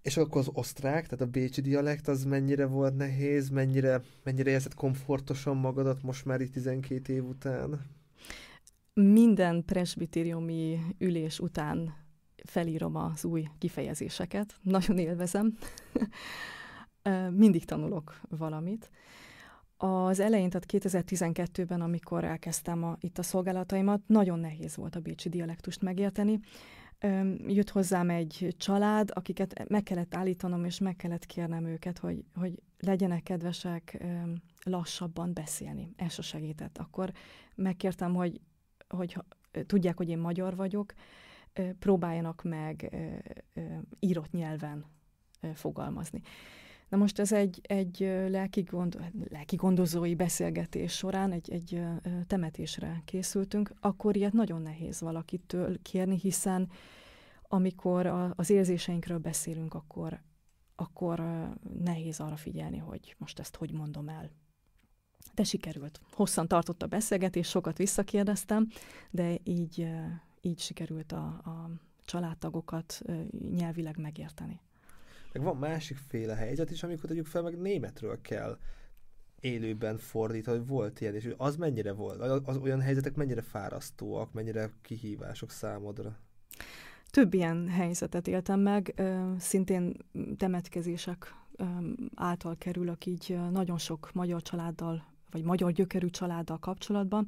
[0.02, 4.74] és akkor az osztrák, tehát a bécsi dialekt, az mennyire volt nehéz, mennyire, mennyire érzed
[4.74, 7.86] komfortosan magadat most már itt 12 év után?
[8.94, 11.94] Minden presbitériumi ülés után
[12.44, 15.58] felírom az új kifejezéseket, nagyon élvezem.
[17.30, 18.90] Mindig tanulok valamit.
[19.78, 25.30] Az elején, tehát 2012-ben, amikor elkezdtem a, itt a szolgálataimat, nagyon nehéz volt a bécsi
[25.30, 26.40] dialektust megérteni
[27.48, 32.62] jött hozzám egy család, akiket meg kellett állítanom, és meg kellett kérnem őket, hogy, hogy
[32.80, 34.06] legyenek kedvesek
[34.64, 35.94] lassabban beszélni.
[35.96, 36.78] Ez a segített.
[36.78, 37.12] Akkor
[37.56, 38.42] megkértem, hogy,
[38.88, 39.16] hogy
[39.66, 40.94] tudják, hogy én magyar vagyok,
[41.80, 42.98] próbáljanak meg
[44.00, 44.86] írott nyelven
[45.54, 46.22] fogalmazni.
[46.90, 51.82] Na most ez egy, egy lelki, gond, lelki gondozói beszélgetés során egy, egy
[52.28, 56.70] temetésre készültünk, akkor ilyet nagyon nehéz valakitől kérni, hiszen
[57.42, 60.22] amikor a, az érzéseinkről beszélünk, akkor,
[60.76, 61.20] akkor
[61.84, 64.30] nehéz arra figyelni, hogy most ezt hogy mondom el.
[65.34, 66.00] De sikerült.
[66.12, 68.68] Hosszan tartott a beszélgetés, sokat visszakérdeztem,
[69.12, 69.88] de így,
[70.42, 71.70] így sikerült a, a
[72.06, 73.02] családtagokat
[73.52, 74.60] nyelvileg megérteni.
[75.34, 78.58] Meg van másik féle helyzet is, amikor tegyük fel, meg németről kell
[79.40, 82.48] élőben fordítani, hogy volt ilyen, és az mennyire volt?
[82.48, 86.18] Az olyan helyzetek mennyire fárasztóak, mennyire kihívások számodra?
[87.10, 89.02] Több ilyen helyzetet éltem meg,
[89.38, 89.94] szintén
[90.38, 91.36] temetkezések
[92.16, 97.28] által kerülök így nagyon sok magyar családdal, vagy magyar gyökerű családdal kapcsolatban,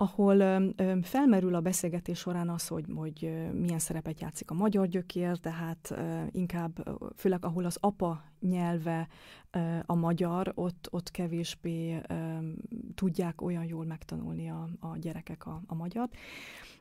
[0.00, 0.72] ahol
[1.02, 5.94] felmerül a beszélgetés során az, hogy, hogy milyen szerepet játszik a magyar gyökér, tehát
[6.30, 9.08] inkább, főleg ahol az apa nyelve
[9.86, 12.00] a magyar, ott, ott kevésbé
[12.94, 16.08] tudják olyan jól megtanulni a, a gyerekek a, a magyar.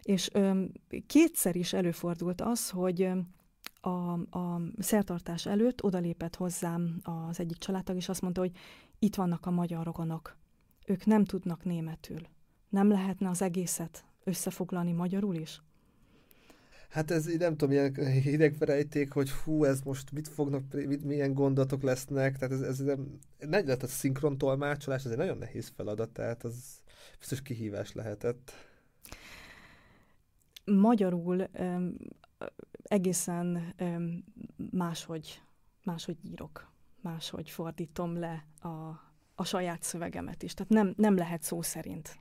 [0.03, 0.29] És
[1.07, 3.11] kétszer is előfordult az, hogy
[3.81, 8.51] a, a szertartás előtt odalépett hozzám az egyik családtag, és azt mondta, hogy
[8.99, 10.37] itt vannak a magyar rokonok,
[10.85, 12.19] ők nem tudnak németül
[12.69, 15.61] nem lehetne az egészet összefoglalni magyarul is?
[16.89, 21.81] Hát ez nem tudom, ilyen hidegverejték, hogy hú, ez most mit fognak, mit, milyen gondolatok
[21.81, 26.09] lesznek, tehát ez, ez nem, nem lehet a szinkron tolmácsolás, ez egy nagyon nehéz feladat,
[26.09, 26.81] tehát az
[27.19, 28.51] biztos kihívás lehetett.
[30.65, 31.95] Magyarul um,
[32.83, 34.23] egészen um,
[34.71, 35.41] máshogy,
[35.83, 38.67] máshogy írok, máshogy fordítom le a,
[39.35, 40.53] a saját szövegemet is.
[40.53, 42.19] Tehát nem, nem lehet szó szerint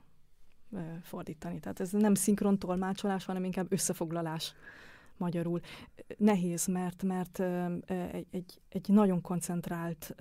[1.01, 1.59] fordítani.
[1.59, 4.53] Tehát ez nem szinkron tolmácsolás, hanem inkább összefoglalás
[5.17, 5.59] magyarul.
[6.17, 7.39] Nehéz, mert, mert
[8.29, 10.15] egy, egy, nagyon koncentrált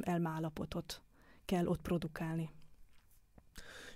[0.00, 1.02] elmállapotot
[1.44, 2.50] kell ott produkálni.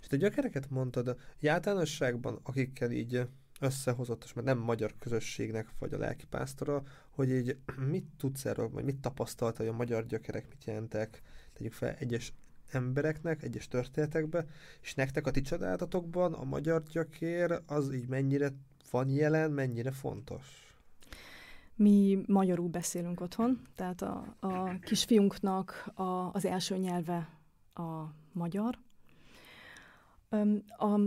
[0.01, 3.29] És te gyökereket mondtad, általánosságban, akikkel így
[3.61, 8.85] összehozott, és mert nem magyar közösségnek vagy a lelkipásztora, hogy így mit tudsz erről, vagy
[8.85, 11.23] mit tapasztalta, hogy a magyar gyökerek mit jelentek,
[11.53, 12.33] tegyük fel egyes
[12.75, 14.47] embereknek, egyes történetekbe,
[14.81, 18.49] és nektek a ti csodálatokban a magyar gyökér az így mennyire
[18.91, 20.75] van jelen, mennyire fontos?
[21.77, 26.03] Mi magyarul beszélünk otthon, tehát a, a kisfiunknak a,
[26.33, 27.29] az első nyelve
[27.75, 28.79] a magyar.
[30.79, 31.01] A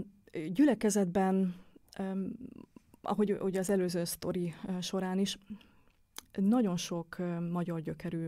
[0.53, 1.55] gyülekezetben,
[3.01, 5.38] ahogy, ahogy az előző sztori során is,
[6.34, 7.18] nagyon sok
[7.51, 8.28] magyar gyökerű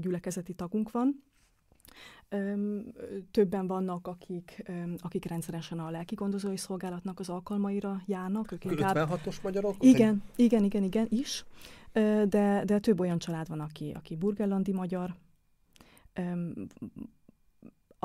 [0.00, 1.22] gyülekezeti tagunk van,
[3.30, 4.62] Többen vannak, akik,
[4.98, 8.52] akik rendszeresen a lelki gondozói szolgálatnak az alkalmaira járnak.
[8.52, 8.96] Ők inkább...
[8.96, 9.74] 56-os magyarok?
[9.78, 11.44] Igen, igen, igen, igen, is.
[12.28, 15.14] de, de több olyan család van, aki, aki burgellandi magyar,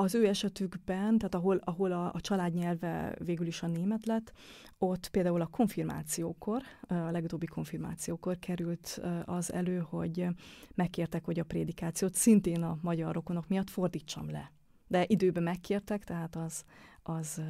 [0.00, 4.32] az ő esetükben, tehát ahol, ahol a, a család nyelve végül is a német lett,
[4.78, 10.26] ott például a konfirmációkor, a legutóbbi konfirmációkor került az elő, hogy
[10.74, 14.52] megkértek, hogy a prédikációt szintén a magyar rokonok miatt fordítsam le.
[14.86, 16.64] De időben megkértek, tehát az,
[17.02, 17.42] az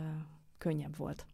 [0.58, 1.26] könnyebb volt.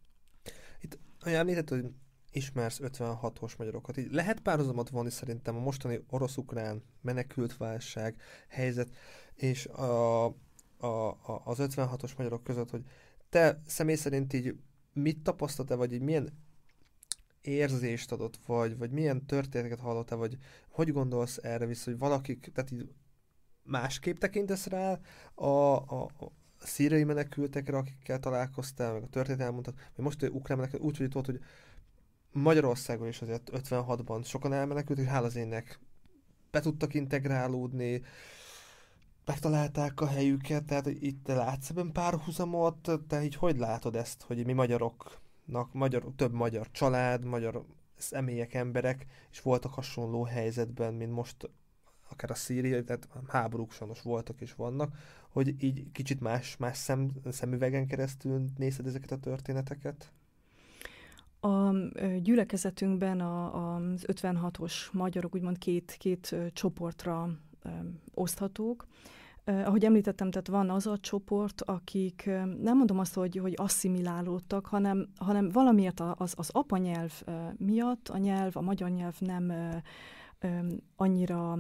[0.81, 1.85] Itt említett, hogy
[2.31, 3.97] ismersz 56-os magyarokat.
[3.97, 8.89] Így lehet párhuzamot vonni szerintem a mostani orosz-ukrán menekült válság helyzet
[9.35, 10.25] és a,
[10.79, 12.85] a, a, az 56-os magyarok között, hogy
[13.29, 14.57] te személy szerint így
[14.93, 16.33] mit tapasztaltál, vagy így milyen
[17.41, 20.37] érzést adott, vagy, vagy milyen történeteket hallottál, vagy
[20.69, 22.89] hogy gondolsz erre vissza, hogy valakik, tehát így
[23.63, 25.01] másképp tekintesz rá
[25.35, 30.59] a, a, a szíriai menekültekre, akikkel találkoztál, meg a történet elmondtad, vagy most hogy ukrán
[30.59, 31.41] menekült, úgy, hogy volt, hogy
[32.33, 35.79] Magyarországon is azért 56-ban sokan elmenekült, és hála az énnek
[36.51, 38.03] be tudtak integrálódni,
[39.27, 44.53] megtalálták a helyüket, tehát itt látsz ebben párhuzamot, te így hogy látod ezt, hogy mi
[44.53, 47.65] magyaroknak, magyar, több magyar család, magyar
[47.97, 51.51] személyek, emberek, és voltak hasonló helyzetben, mint most
[52.09, 54.97] akár a szíriai, tehát háborúk sajnos voltak és vannak,
[55.29, 60.13] hogy így kicsit más, más szem, szemüvegen keresztül nézed ezeket a történeteket?
[61.41, 61.73] A
[62.23, 67.39] gyülekezetünkben a, az 56-os magyarok úgymond két, két csoportra
[68.15, 68.87] oszthatók.
[69.45, 72.25] Ahogy említettem, tehát van az a csoport, akik
[72.63, 77.23] nem mondom azt, hogy, hogy asszimilálódtak, hanem, hanem valamiért az, az apanyelv
[77.57, 79.53] miatt a nyelv, a magyar nyelv nem
[80.97, 81.59] annyira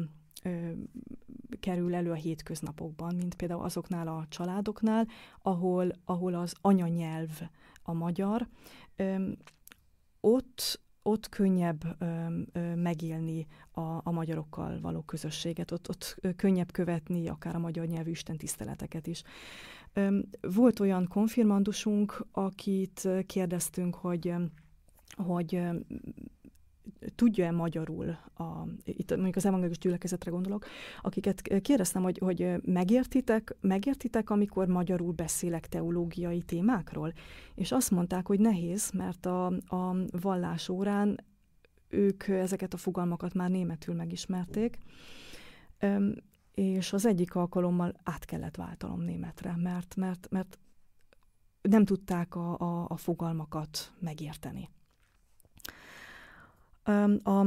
[1.61, 5.07] kerül elő a hétköznapokban, mint például azoknál a családoknál,
[5.42, 7.40] ahol, ahol az anyanyelv
[7.82, 8.48] a magyar
[10.20, 12.07] ott, ott könnyebb ö,
[12.52, 18.11] ö, megélni a, a magyarokkal való közösséget, ott, ott könnyebb követni akár a magyar nyelvű
[18.11, 19.22] istentiszteleteket is.
[19.92, 24.34] Ö, volt olyan konfirmandusunk, akit kérdeztünk, hogy
[25.16, 25.61] hogy
[27.14, 28.44] tudja-e magyarul, a,
[28.84, 30.66] itt mondjuk az evangélikus gyülekezetre gondolok,
[31.00, 37.12] akiket kérdeztem, hogy, hogy megértitek, megértitek, amikor magyarul beszélek teológiai témákról?
[37.54, 41.24] És azt mondták, hogy nehéz, mert a, a vallás órán
[41.88, 44.78] ők ezeket a fogalmakat már németül megismerték,
[46.54, 50.59] és az egyik alkalommal át kellett váltalom németre, mert, mert, mert
[51.61, 54.68] nem tudták a, a, a fogalmakat megérteni.
[57.22, 57.47] A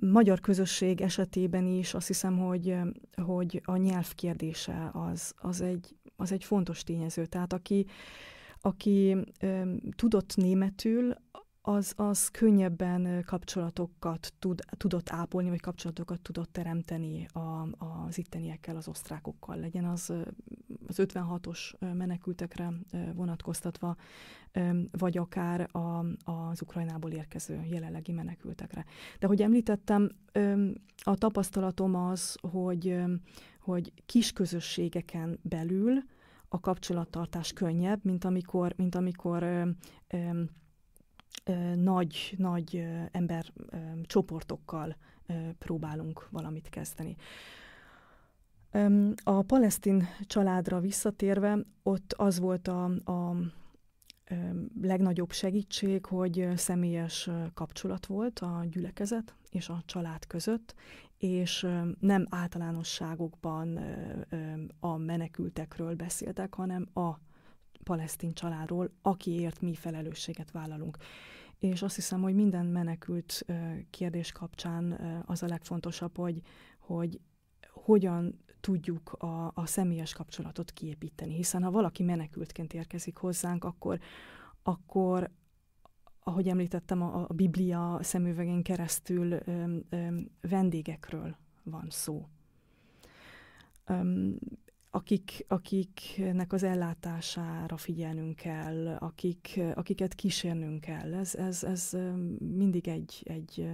[0.00, 2.76] magyar közösség esetében is azt hiszem, hogy,
[3.22, 7.26] hogy a nyelv kérdése az, az, egy, az egy fontos tényező.
[7.26, 7.86] Tehát aki,
[8.60, 9.16] aki
[9.96, 11.14] tudott németül,
[11.68, 17.68] az, az könnyebben kapcsolatokat tud, tudott ápolni, vagy kapcsolatokat tudott teremteni a,
[18.06, 19.56] az itteniekkel, az osztrákokkal.
[19.56, 20.12] Legyen az
[20.86, 22.72] az 56-os menekültekre
[23.14, 23.96] vonatkoztatva,
[24.90, 28.84] vagy akár a, az Ukrajnából érkező jelenlegi menekültekre.
[29.18, 30.10] De hogy említettem,
[31.02, 33.02] a tapasztalatom az, hogy,
[33.60, 36.02] hogy kis közösségeken belül
[36.48, 39.44] a kapcsolattartás könnyebb, mint amikor, mint amikor
[41.74, 43.52] nagy, nagy ember
[44.02, 44.96] csoportokkal
[45.58, 47.16] próbálunk valamit kezdeni.
[49.22, 53.36] A palesztin családra visszatérve, ott az volt a, a
[54.82, 60.74] legnagyobb segítség, hogy személyes kapcsolat volt a gyülekezet és a család között,
[61.18, 61.66] és
[62.00, 63.78] nem általánosságokban
[64.80, 67.18] a menekültekről beszéltek, hanem a
[67.86, 70.96] palesztin családról, akiért mi felelősséget vállalunk.
[71.58, 73.44] És azt hiszem, hogy minden menekült
[73.90, 74.92] kérdés kapcsán
[75.26, 76.40] az a legfontosabb, hogy,
[76.78, 77.20] hogy
[77.70, 81.34] hogyan tudjuk a, a személyes kapcsolatot kiépíteni.
[81.34, 83.98] Hiszen ha valaki menekültként érkezik hozzánk, akkor,
[84.62, 85.30] akkor
[86.20, 92.28] ahogy említettem, a, a Biblia szemüvegén keresztül ö, ö, vendégekről van szó.
[93.84, 94.38] Öm,
[94.96, 101.14] akik, akiknek az ellátására figyelnünk kell, akik, akiket kísérnünk kell.
[101.14, 101.96] Ez, ez, ez
[102.38, 103.68] mindig egy, egy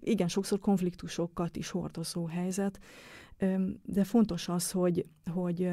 [0.00, 2.80] igen, sokszor konfliktusokat is hordozó helyzet,
[3.82, 5.72] de fontos az, hogy, hogy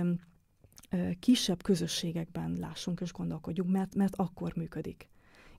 [1.19, 5.07] kisebb közösségekben lássunk és gondolkodjunk, mert, mert akkor működik.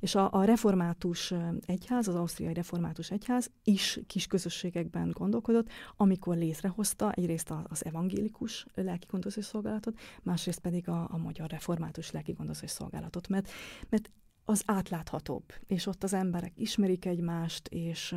[0.01, 1.35] És a, a református
[1.67, 9.41] egyház, az ausztriai református egyház is kis közösségekben gondolkodott, amikor létrehozta egyrészt az evangélikus lelkigondozó
[9.41, 13.29] szolgálatot, másrészt pedig a, a magyar református lelkigondozó szolgálatot.
[13.29, 13.51] Mert,
[13.89, 14.11] mert
[14.45, 18.15] az átláthatóbb, és ott az emberek ismerik egymást, és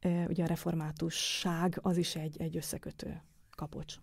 [0.00, 3.22] e, ugye a reformátusság az is egy, egy összekötő
[3.56, 3.94] kapocs.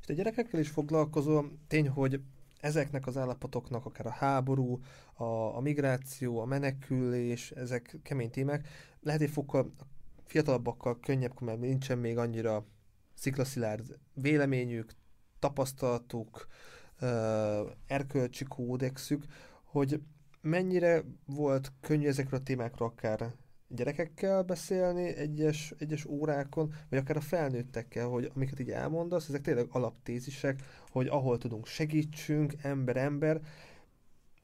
[0.00, 2.20] És a gyerekekkel is foglalkozom, tény, hogy
[2.64, 4.80] ezeknek az állapotoknak, akár a háború,
[5.14, 5.24] a,
[5.56, 8.68] a migráció, a menekülés, ezek kemény témák,
[9.00, 9.72] lehet egy fokkal
[10.24, 12.64] fiatalabbakkal könnyebb, mert nincsen még annyira
[13.14, 14.92] sziklaszilárd véleményük,
[15.38, 16.46] tapasztalatuk,
[17.86, 19.24] erkölcsi kódexük,
[19.64, 20.02] hogy
[20.40, 23.34] mennyire volt könnyű ezekről a témákról akár
[23.74, 29.66] gyerekekkel beszélni egyes, egyes órákon, vagy akár a felnőttekkel, hogy amiket így elmondasz, ezek tényleg
[29.70, 33.40] alaptézisek, hogy ahol tudunk segítsünk, ember-ember,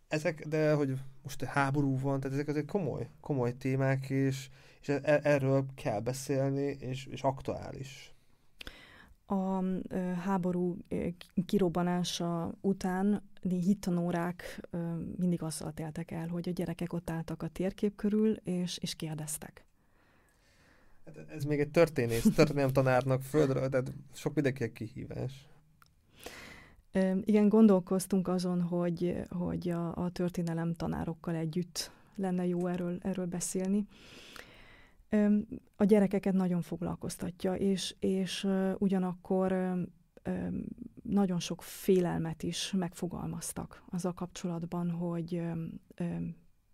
[0.08, 4.48] ezek, de hogy most háború van, tehát ezek azért komoly, komoly témák, és,
[4.80, 8.14] és e, erről kell beszélni, és, és aktuális
[9.30, 9.64] a
[10.24, 10.76] háború
[11.46, 14.60] kirobbanása után hittanórák
[15.16, 19.64] mindig azzal teltek el, hogy a gyerekek ott álltak a térkép körül, és, és kérdeztek.
[21.04, 25.48] Hát ez még egy történész, történelem tanárnak földre, tehát sok mindenki egy kihívás.
[27.24, 33.86] Igen, gondolkoztunk azon, hogy, hogy a, a történelem tanárokkal együtt lenne jó erről, erről beszélni
[35.76, 38.48] a gyerekeket nagyon foglalkoztatja, és, és
[38.78, 39.76] ugyanakkor
[41.02, 45.42] nagyon sok félelmet is megfogalmaztak az a kapcsolatban, hogy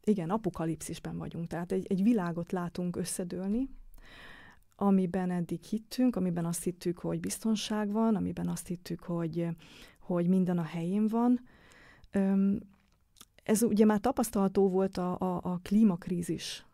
[0.04, 3.68] igen, apokalipszisben vagyunk, tehát egy, egy világot látunk összedőlni,
[4.76, 9.48] amiben eddig hittünk, amiben azt hittük, hogy biztonság van, amiben azt hittük, hogy,
[10.00, 11.40] hogy minden a helyén van.
[13.42, 16.66] Ez ugye már tapasztalható volt a, a, a klímakrízis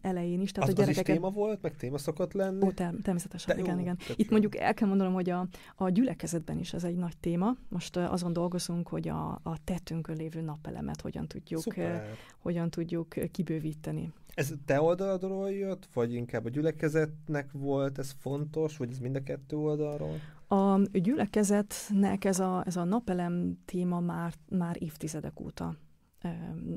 [0.00, 0.52] elején is.
[0.52, 1.08] Tehát az, a gyerekeket...
[1.08, 2.64] az is téma volt, meg téma szokott lenni?
[2.64, 3.98] Ó, ter- természetesen, De igen, jó, igen.
[4.08, 4.30] Itt jó.
[4.30, 7.56] mondjuk el kell mondanom, hogy a, a gyülekezetben is ez egy nagy téma.
[7.68, 11.96] Most azon dolgozunk, hogy a, a tettünkön lévő napelemet hogyan tudjuk, uh,
[12.38, 14.12] hogyan tudjuk kibővíteni.
[14.34, 19.22] Ez te oldaladról jött, vagy inkább a gyülekezetnek volt ez fontos, vagy ez mind a
[19.22, 20.16] kettő oldalról?
[20.48, 25.76] A gyülekezetnek ez a, ez a napelem téma már, már évtizedek óta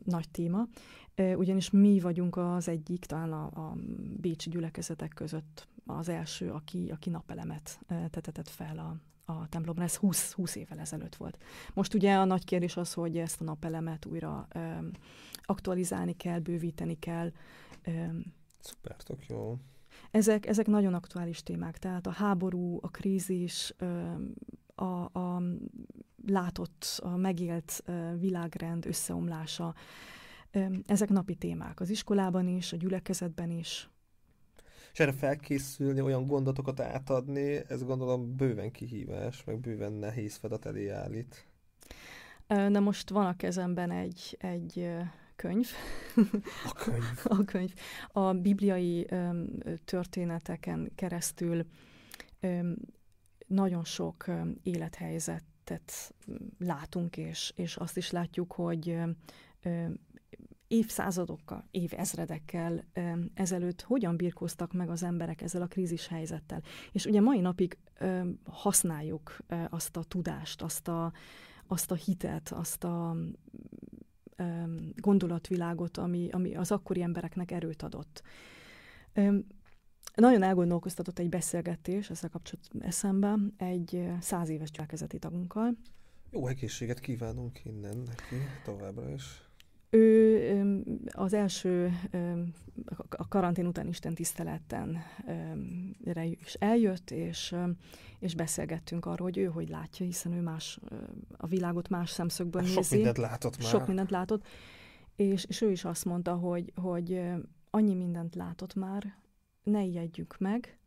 [0.03, 0.67] nagy téma,
[1.15, 3.75] ugyanis mi vagyunk az egyik, talán a, a
[4.21, 8.95] bécsi gyülekezetek között az első, aki, aki napelemet tetetett fel a,
[9.33, 9.83] a templomra.
[9.83, 11.37] Ez 20, 20 évvel ezelőtt volt.
[11.73, 14.91] Most ugye a nagy kérdés az, hogy ezt a napelemet újra um,
[15.41, 17.31] aktualizálni kell, bővíteni kell.
[17.87, 18.23] Um,
[18.59, 19.57] Szuper, tök jó.
[20.11, 23.73] Ezek, ezek nagyon aktuális témák, tehát a háború, a krízis,
[24.75, 25.41] a, a
[26.27, 27.83] látott, a megélt
[28.19, 29.73] világrend összeomlása,
[30.85, 33.89] ezek napi témák az iskolában is, a gyülekezetben is.
[34.93, 40.89] És erre felkészülni, olyan gondotokat átadni, ez gondolom bőven kihívás, meg bőven nehéz feladat elé
[40.89, 41.47] állít.
[42.47, 44.89] Na most van a kezemben egy, egy
[45.35, 45.67] könyv.
[46.65, 47.03] A könyv.
[47.39, 47.73] a könyv.
[48.07, 49.07] A bibliai
[49.85, 51.65] történeteken keresztül
[53.47, 56.13] nagyon sok um, élethelyzetet
[56.59, 58.97] látunk, és, és azt is látjuk, hogy
[60.73, 62.85] évszázadokkal, évezredekkel
[63.33, 66.61] ezelőtt hogyan birkóztak meg az emberek ezzel a krízis helyzettel.
[66.91, 67.77] És ugye mai napig
[68.43, 69.37] használjuk
[69.69, 71.13] azt a tudást, azt a,
[71.67, 73.15] azt a hitet, azt a
[74.95, 78.21] gondolatvilágot, ami, ami az akkori embereknek erőt adott.
[80.15, 85.77] Nagyon elgondolkoztatott egy beszélgetés, ezzel kapcsolatban eszembe, egy száz éves cselekezeti tagunkkal.
[86.31, 89.42] Jó egészséget kívánunk innen neki továbbra is.
[89.95, 91.91] Ő az első
[93.09, 94.97] a karantén után Isten tiszteleten
[96.41, 97.55] is eljött, és,
[98.19, 100.79] és beszélgettünk arról, hogy ő hogy látja, hiszen ő más,
[101.37, 102.73] a világot más szemszögből nézi.
[102.73, 103.67] Sok mindent látott már.
[103.67, 104.45] Sok mindent látott,
[105.15, 107.21] és, és ő is azt mondta, hogy, hogy
[107.69, 109.15] annyi mindent látott már,
[109.63, 110.77] ne ijedjük meg,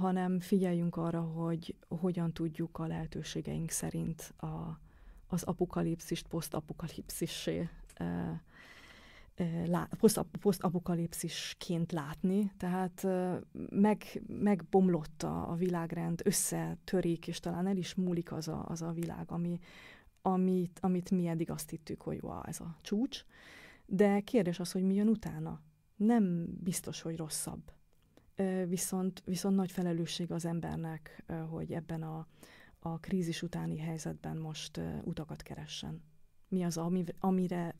[0.00, 4.80] hanem figyeljünk arra, hogy hogyan tudjuk a lehetőségeink szerint a,
[5.26, 7.68] az apokalipszist posztapokalipszissé
[10.40, 13.06] posztapokalipszisként látni, tehát
[13.70, 18.92] meg, megbomlott a, a világrend, összetörik, és talán el is múlik az a, az a
[18.92, 19.58] világ, ami,
[20.22, 23.24] amit, amit mi eddig azt hittük, hogy wow, ez a csúcs.
[23.86, 25.60] De kérdés az, hogy mi jön utána.
[25.96, 27.72] Nem biztos, hogy rosszabb.
[28.66, 32.26] Viszont, viszont nagy felelősség az embernek, hogy ebben a,
[32.78, 36.02] a krízis utáni helyzetben most utakat keressen
[36.52, 36.80] mi az,
[37.20, 37.74] amire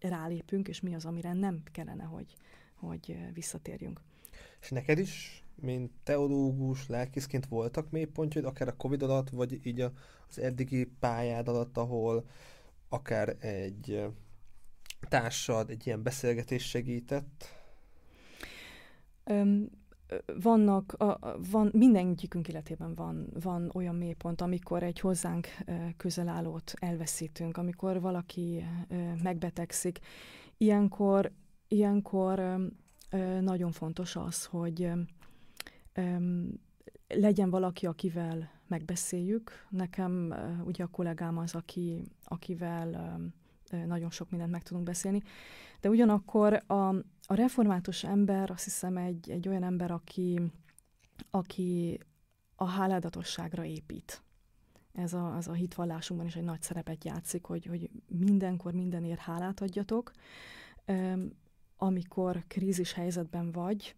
[0.00, 2.34] rálépünk, és mi az, amire nem kellene, hogy,
[2.74, 4.00] hogy visszatérjünk.
[4.60, 10.38] És neked is, mint teológus, lelkészként voltak mélypontjaid, akár a Covid alatt, vagy így az
[10.38, 12.28] eddigi pályád alatt, ahol
[12.88, 14.04] akár egy
[15.08, 17.44] társad, egy ilyen beszélgetés segített?
[19.24, 19.70] Öm,
[20.42, 25.48] vannak, a, van, mindenkikünk életében van, van olyan mélypont, amikor egy hozzánk
[25.96, 28.64] közelállót elveszítünk, amikor valaki
[29.22, 29.98] megbetegszik.
[30.56, 31.32] Ilyenkor,
[31.68, 32.60] ilyenkor
[33.40, 34.90] nagyon fontos az, hogy
[37.08, 39.66] legyen valaki, akivel megbeszéljük.
[39.68, 40.34] Nekem
[40.64, 43.18] ugye a kollégám az, aki, akivel
[43.86, 45.22] nagyon sok mindent meg tudunk beszélni,
[45.80, 46.88] de ugyanakkor a,
[47.26, 50.40] a református ember azt hiszem egy, egy olyan ember, aki,
[51.30, 52.00] aki
[52.56, 54.22] a háládatosságra épít.
[54.92, 59.60] Ez a, az a hitvallásunkban is egy nagy szerepet játszik, hogy, hogy mindenkor mindenért hálát
[59.60, 60.12] adjatok.
[61.76, 63.94] Amikor krízis helyzetben vagy,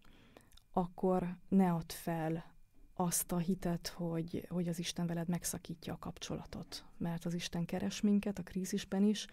[0.71, 2.53] akkor ne add fel
[2.95, 8.01] azt a hitet, hogy, hogy az Isten veled megszakítja a kapcsolatot, mert az Isten keres
[8.01, 9.27] minket a krízisben is,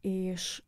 [0.00, 0.62] és,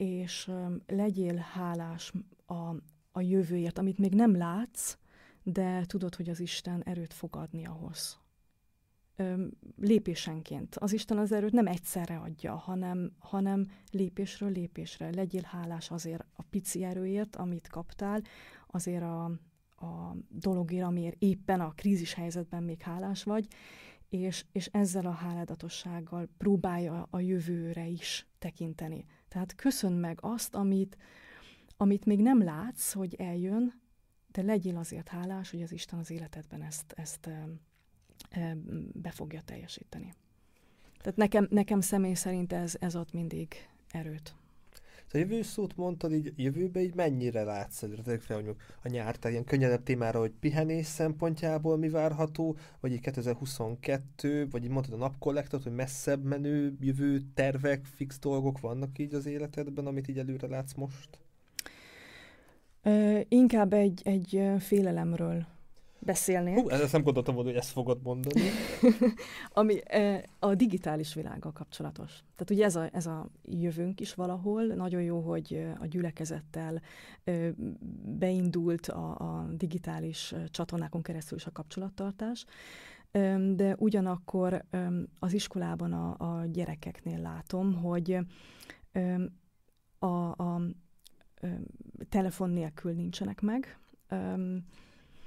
[0.00, 0.50] és
[0.86, 2.12] legyél hálás
[2.46, 2.74] a,
[3.10, 4.96] a jövőért, amit még nem látsz,
[5.42, 8.18] de tudod, hogy az Isten erőt fog adni ahhoz.
[9.76, 10.76] Lépésenként.
[10.76, 15.10] Az Isten az erőt nem egyszerre adja, hanem, hanem lépésről lépésre.
[15.10, 18.22] Legyél hálás azért a pici erőért, amit kaptál,
[18.66, 19.24] azért a,
[19.76, 23.46] a dologért, amiért éppen a krízis helyzetben még hálás vagy,
[24.10, 29.04] és, és ezzel a háládatossággal próbálja a jövőre is tekinteni.
[29.28, 30.96] Tehát köszön meg azt, amit,
[31.76, 33.80] amit még nem látsz, hogy eljön,
[34.32, 37.48] de legyél azért hálás, hogy az Isten az életedben ezt, ezt e,
[38.30, 38.56] e,
[38.92, 40.14] be fogja teljesíteni.
[40.98, 43.54] Tehát nekem, nekem személy szerint ez, ez ad mindig
[43.90, 44.34] erőt.
[45.12, 49.30] A jövő szót mondtad, így jövőbe így mennyire látsz, hogy fel mondjuk a nyár, tehát
[49.30, 54.96] ilyen könnyedebb témára, hogy pihenés szempontjából mi várható, vagy így 2022, vagy így mondtad a
[54.96, 60.46] napkollektot, hogy messzebb menő jövő tervek, fix dolgok vannak így az életedben, amit így előre
[60.46, 61.18] látsz most?
[62.82, 65.46] Ö, inkább egy, egy félelemről
[66.00, 66.58] beszélnék.
[66.58, 68.42] Hú, ezt nem gondoltam volna, hogy ezt fogod mondani.
[69.52, 69.80] Ami
[70.38, 72.10] a digitális világgal kapcsolatos.
[72.10, 74.64] Tehát ugye ez a, ez a jövőnk is valahol.
[74.64, 76.80] Nagyon jó, hogy a gyülekezettel
[78.18, 82.44] beindult a, a digitális csatornákon keresztül is a kapcsolattartás.
[83.54, 84.64] De ugyanakkor
[85.18, 88.18] az iskolában a, a gyerekeknél látom, hogy
[89.98, 90.60] a, a
[92.08, 93.78] telefon nélkül nincsenek meg,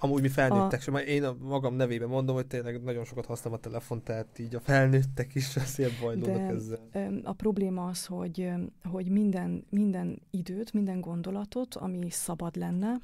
[0.04, 0.82] Amúgy mi felnőttek a...
[0.82, 4.56] sem, én a magam nevében mondom, hogy tényleg nagyon sokat használom a telefon, tehát így
[4.56, 6.80] a felnőttek is azért bajlódnak De ezzel.
[7.24, 8.52] A probléma az, hogy,
[8.84, 12.98] hogy minden, minden időt, minden gondolatot, ami szabad lenne,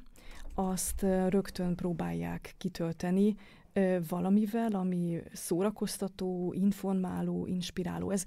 [0.54, 3.36] azt rögtön próbálják kitölteni
[4.08, 8.10] valamivel, ami szórakoztató, informáló, inspiráló.
[8.10, 8.24] Ez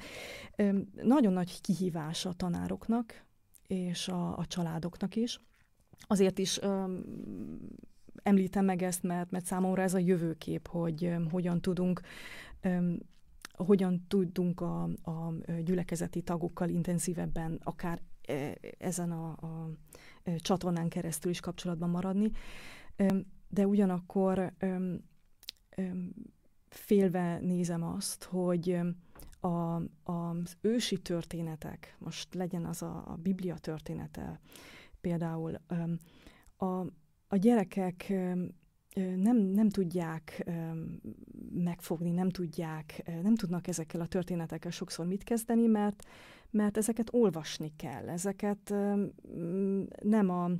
[1.03, 3.23] nagyon nagy kihívás a tanároknak
[3.67, 5.39] és a, a családoknak is.
[6.07, 6.59] Azért is
[8.23, 12.01] említem meg ezt, mert, mert számomra ez a jövőkép, hogy hogyan tudunk
[13.53, 15.33] hogyan tudunk a, a
[15.63, 19.69] gyülekezeti tagokkal intenzívebben, akár e, ezen a, a
[20.37, 22.31] csatornán keresztül is kapcsolatban maradni,
[23.47, 24.53] de ugyanakkor
[26.69, 28.79] félve nézem azt, hogy
[29.39, 34.39] a, az ősi történetek, most legyen az a, a Biblia története
[35.01, 35.59] például,
[36.57, 36.85] a,
[37.33, 38.13] a gyerekek
[39.15, 40.51] nem, nem tudják
[41.53, 46.03] megfogni, nem tudják, nem tudnak ezekkel a történetekkel sokszor mit kezdeni, mert,
[46.49, 48.73] mert ezeket olvasni kell, ezeket
[50.01, 50.51] nem a,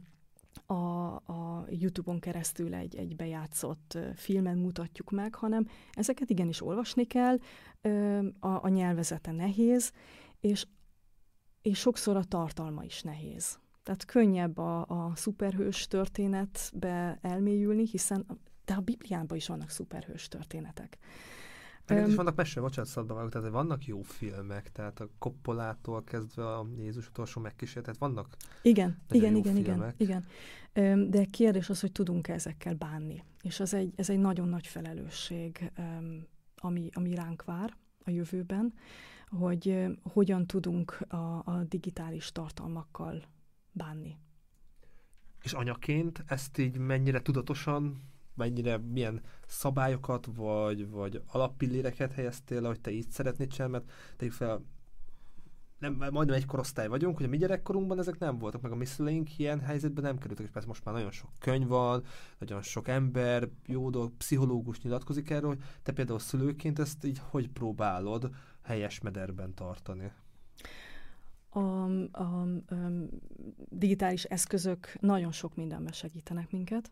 [0.74, 7.38] a, a YouTube-on keresztül egy, egy bejátszott filmen mutatjuk meg, hanem ezeket igenis olvasni kell,
[8.40, 9.92] a, a nyelvezete nehéz,
[10.40, 10.66] és,
[11.62, 13.62] és sokszor a tartalma is nehéz.
[13.84, 18.26] Tehát könnyebb a, a szuperhős történetbe elmélyülni, hiszen
[18.66, 20.98] de a Bibliában is vannak szuperhős történetek.
[21.88, 26.68] Meg is vannak mese, bocsánat, szabdalmák, tehát vannak jó filmek, tehát a Koppolától kezdve a
[26.78, 29.96] Jézus utolsó megkísért, tehát vannak Igen, igen, igen, filmek.
[29.98, 30.26] igen,
[30.74, 31.10] igen.
[31.10, 33.24] De kérdés az, hogy tudunk -e ezekkel bánni.
[33.42, 35.72] És az egy, ez egy nagyon nagy felelősség,
[36.56, 38.74] ami, ami ránk vár a jövőben,
[39.28, 41.16] hogy hogyan tudunk a,
[41.46, 43.24] a digitális tartalmakkal
[43.74, 44.18] bánni.
[45.42, 52.92] És anyaként ezt így mennyire tudatosan, mennyire milyen szabályokat, vagy, vagy alappilléreket helyeztél, hogy te
[52.92, 54.64] így szeretnéd csinálni, mert tegyük fel,
[55.84, 58.86] nem, majdnem egy korosztály vagyunk, hogy a mi gyerekkorunkban ezek nem voltak, meg a mi
[58.86, 62.04] szüleink ilyen helyzetben nem kerültek, és persze most már nagyon sok könyv van,
[62.40, 67.50] nagyon sok ember, jó dolog, pszichológus nyilatkozik erről, hogy te például szülőként ezt így hogy
[67.50, 68.30] próbálod
[68.62, 70.12] helyes mederben tartani?
[71.56, 72.48] A, a, a
[73.70, 76.92] digitális eszközök nagyon sok mindenben segítenek minket,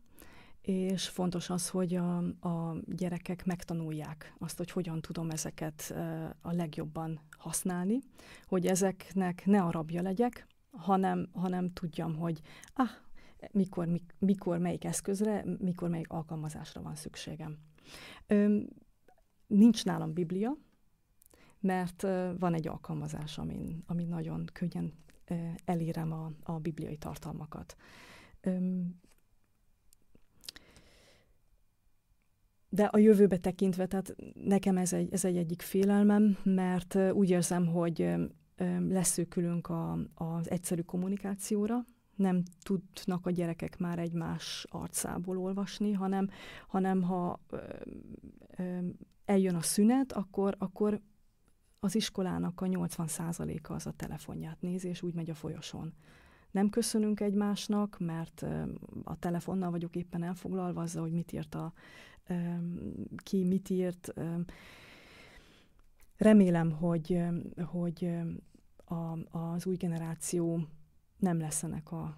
[0.61, 2.17] és fontos az, hogy a,
[2.47, 5.93] a gyerekek megtanulják azt, hogy hogyan tudom ezeket
[6.41, 7.99] a legjobban használni,
[8.45, 12.41] hogy ezeknek ne a rabja legyek, hanem, hanem tudjam, hogy
[12.73, 12.89] ah,
[13.51, 13.88] mikor,
[14.19, 17.57] mikor melyik eszközre, mikor melyik alkalmazásra van szükségem.
[18.27, 18.67] Öm,
[19.47, 20.57] nincs nálam Biblia,
[21.61, 22.01] mert
[22.39, 24.93] van egy alkalmazás, amin, amin nagyon könnyen
[25.65, 27.75] elérem a, a bibliai tartalmakat.
[32.69, 37.67] De a jövőbe tekintve, tehát nekem ez egy, ez egy egyik félelmem, mert úgy érzem,
[37.67, 38.13] hogy
[38.89, 41.85] leszűkülünk a, az egyszerű kommunikációra,
[42.15, 46.29] nem tudnak a gyerekek már egymás arcából olvasni, hanem,
[46.67, 47.57] hanem ha ö,
[48.57, 48.77] ö,
[49.25, 51.01] eljön a szünet, akkor, akkor
[51.84, 55.94] az iskolának a 80%-a az a telefonját nézi, és úgy megy a folyosón.
[56.52, 58.45] Nem köszönünk egymásnak, mert
[59.03, 61.74] a telefonnal vagyok éppen elfoglalva azzal, hogy mit írt a,
[63.18, 64.14] ki, mit írt.
[66.18, 67.22] Remélem, hogy,
[67.66, 68.10] hogy
[68.86, 70.68] a, az új generáció
[71.18, 72.18] nem lesz ennek a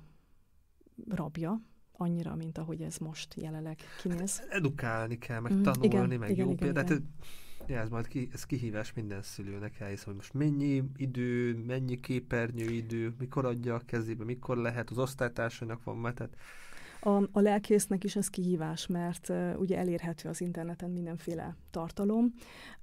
[1.10, 1.62] rabja,
[1.92, 4.44] annyira, mint ahogy ez most jelenleg kinéz.
[4.50, 6.90] Edukálni kell, meg mm, tanulni, igen, meg igen, jó igen, példát.
[6.90, 7.14] Igen.
[7.68, 12.00] Ja, ez majd ki, ez kihívás minden szülőnek elhiszem, hogy most mennyi idő, mennyi
[12.56, 16.36] idő, mikor adja a kezébe, mikor lehet, az osztálytársainak van, mert tehát
[17.06, 22.34] a, a lelkésznek is ez kihívás, mert uh, ugye elérhető az interneten mindenféle tartalom.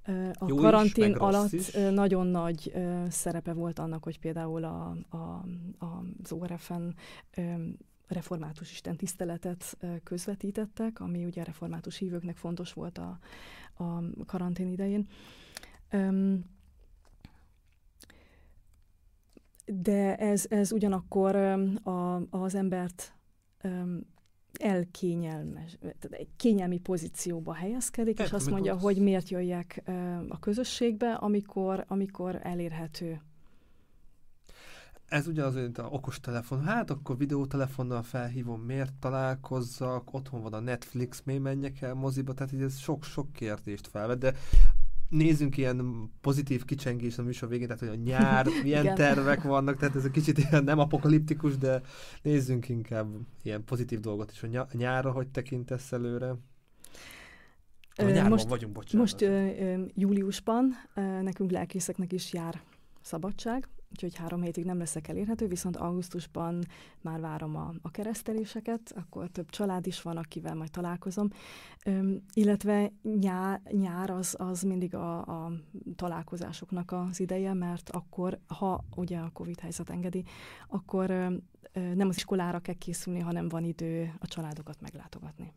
[0.07, 1.73] Uh, a Jó karantén is, alatt is.
[1.73, 5.17] Uh, nagyon nagy uh, szerepe volt annak, hogy például a, a,
[5.77, 6.95] a, az ORF-en
[7.37, 7.77] um,
[8.07, 13.19] református Isten tiszteletet közvetítettek, ami ugye a református hívőknek fontos volt a,
[13.81, 15.07] a karantén idején.
[19.65, 23.13] De ez, ez ugyanakkor a, az embert
[24.59, 25.77] elkényelmes,
[26.09, 29.83] egy kényelmi pozícióba helyezkedik, és azt mondja, hogy miért jöjjek
[30.29, 33.21] a közösségbe, amikor, amikor elérhető
[35.11, 36.63] ez ugyanaz, mint a okostelefon.
[36.63, 42.53] Hát akkor videótelefonnal felhívom, miért találkozzak, otthon van a Netflix, miért menjek el moziba, tehát
[42.61, 44.33] ez sok-sok kérdést felvet, de
[45.09, 49.95] nézzünk ilyen pozitív kicsengés a műsor végén, tehát hogy a nyár, milyen tervek vannak, tehát
[49.95, 51.81] ez egy kicsit ilyen nem apokaliptikus, de
[52.21, 53.07] nézzünk inkább
[53.43, 54.43] ilyen pozitív dolgot is.
[54.43, 56.35] A nyárra hogy tekintesz előre?
[57.95, 58.99] A most, vagyunk, bocsánat.
[58.99, 62.61] Most ö, ö, júliusban ö, nekünk lelkészeknek is jár
[63.01, 66.63] szabadság, úgyhogy három hétig nem leszek elérhető, viszont augusztusban
[67.01, 71.27] már várom a, a kereszteléseket, akkor több család is van, akivel majd találkozom,
[71.85, 75.51] Üm, illetve nyár, nyár az, az mindig a, a
[75.95, 80.23] találkozásoknak az ideje, mert akkor, ha ugye a Covid helyzet engedi,
[80.67, 81.35] akkor ö,
[81.93, 85.53] nem az iskolára kell készülni, hanem van idő a családokat meglátogatni.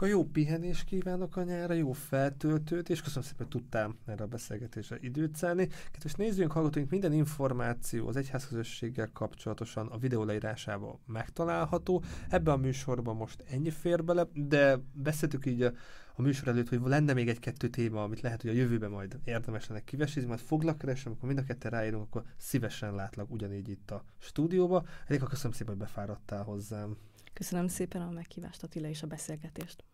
[0.00, 4.26] Akkor jó pihenést kívánok a nyára, jó feltöltőt, és köszönöm szépen, hogy tudtál erre a
[4.26, 5.68] beszélgetésre időt szállni.
[5.90, 12.02] Kedves nézőink, hallgatóink, minden információ az egyházközösséggel kapcsolatosan a videó leírásában megtalálható.
[12.28, 15.72] Ebben a műsorban most ennyi fér bele, de beszéltük így a,
[16.14, 19.68] a műsor előtt, hogy lenne még egy-kettő téma, amit lehet, hogy a jövőben majd érdemes
[19.68, 23.90] lenne kivesizni, majd foglak keresem, amikor mind a ketten ráírunk, akkor szívesen látlak ugyanígy itt
[23.90, 24.84] a stúdióba.
[25.06, 26.96] Elég köszönöm szépen, hogy befáradtál hozzám.
[27.32, 29.84] Köszönöm szépen a meghívást, Attila, és a beszélgetést.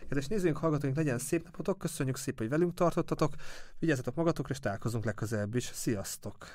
[0.00, 3.34] Kedves nézőink, hallgatóink, legyen szép napotok, köszönjük szépen, hogy velünk tartottatok,
[3.78, 5.64] vigyázzatok magatokra, és találkozunk legközelebb is.
[5.64, 6.46] Sziasztok!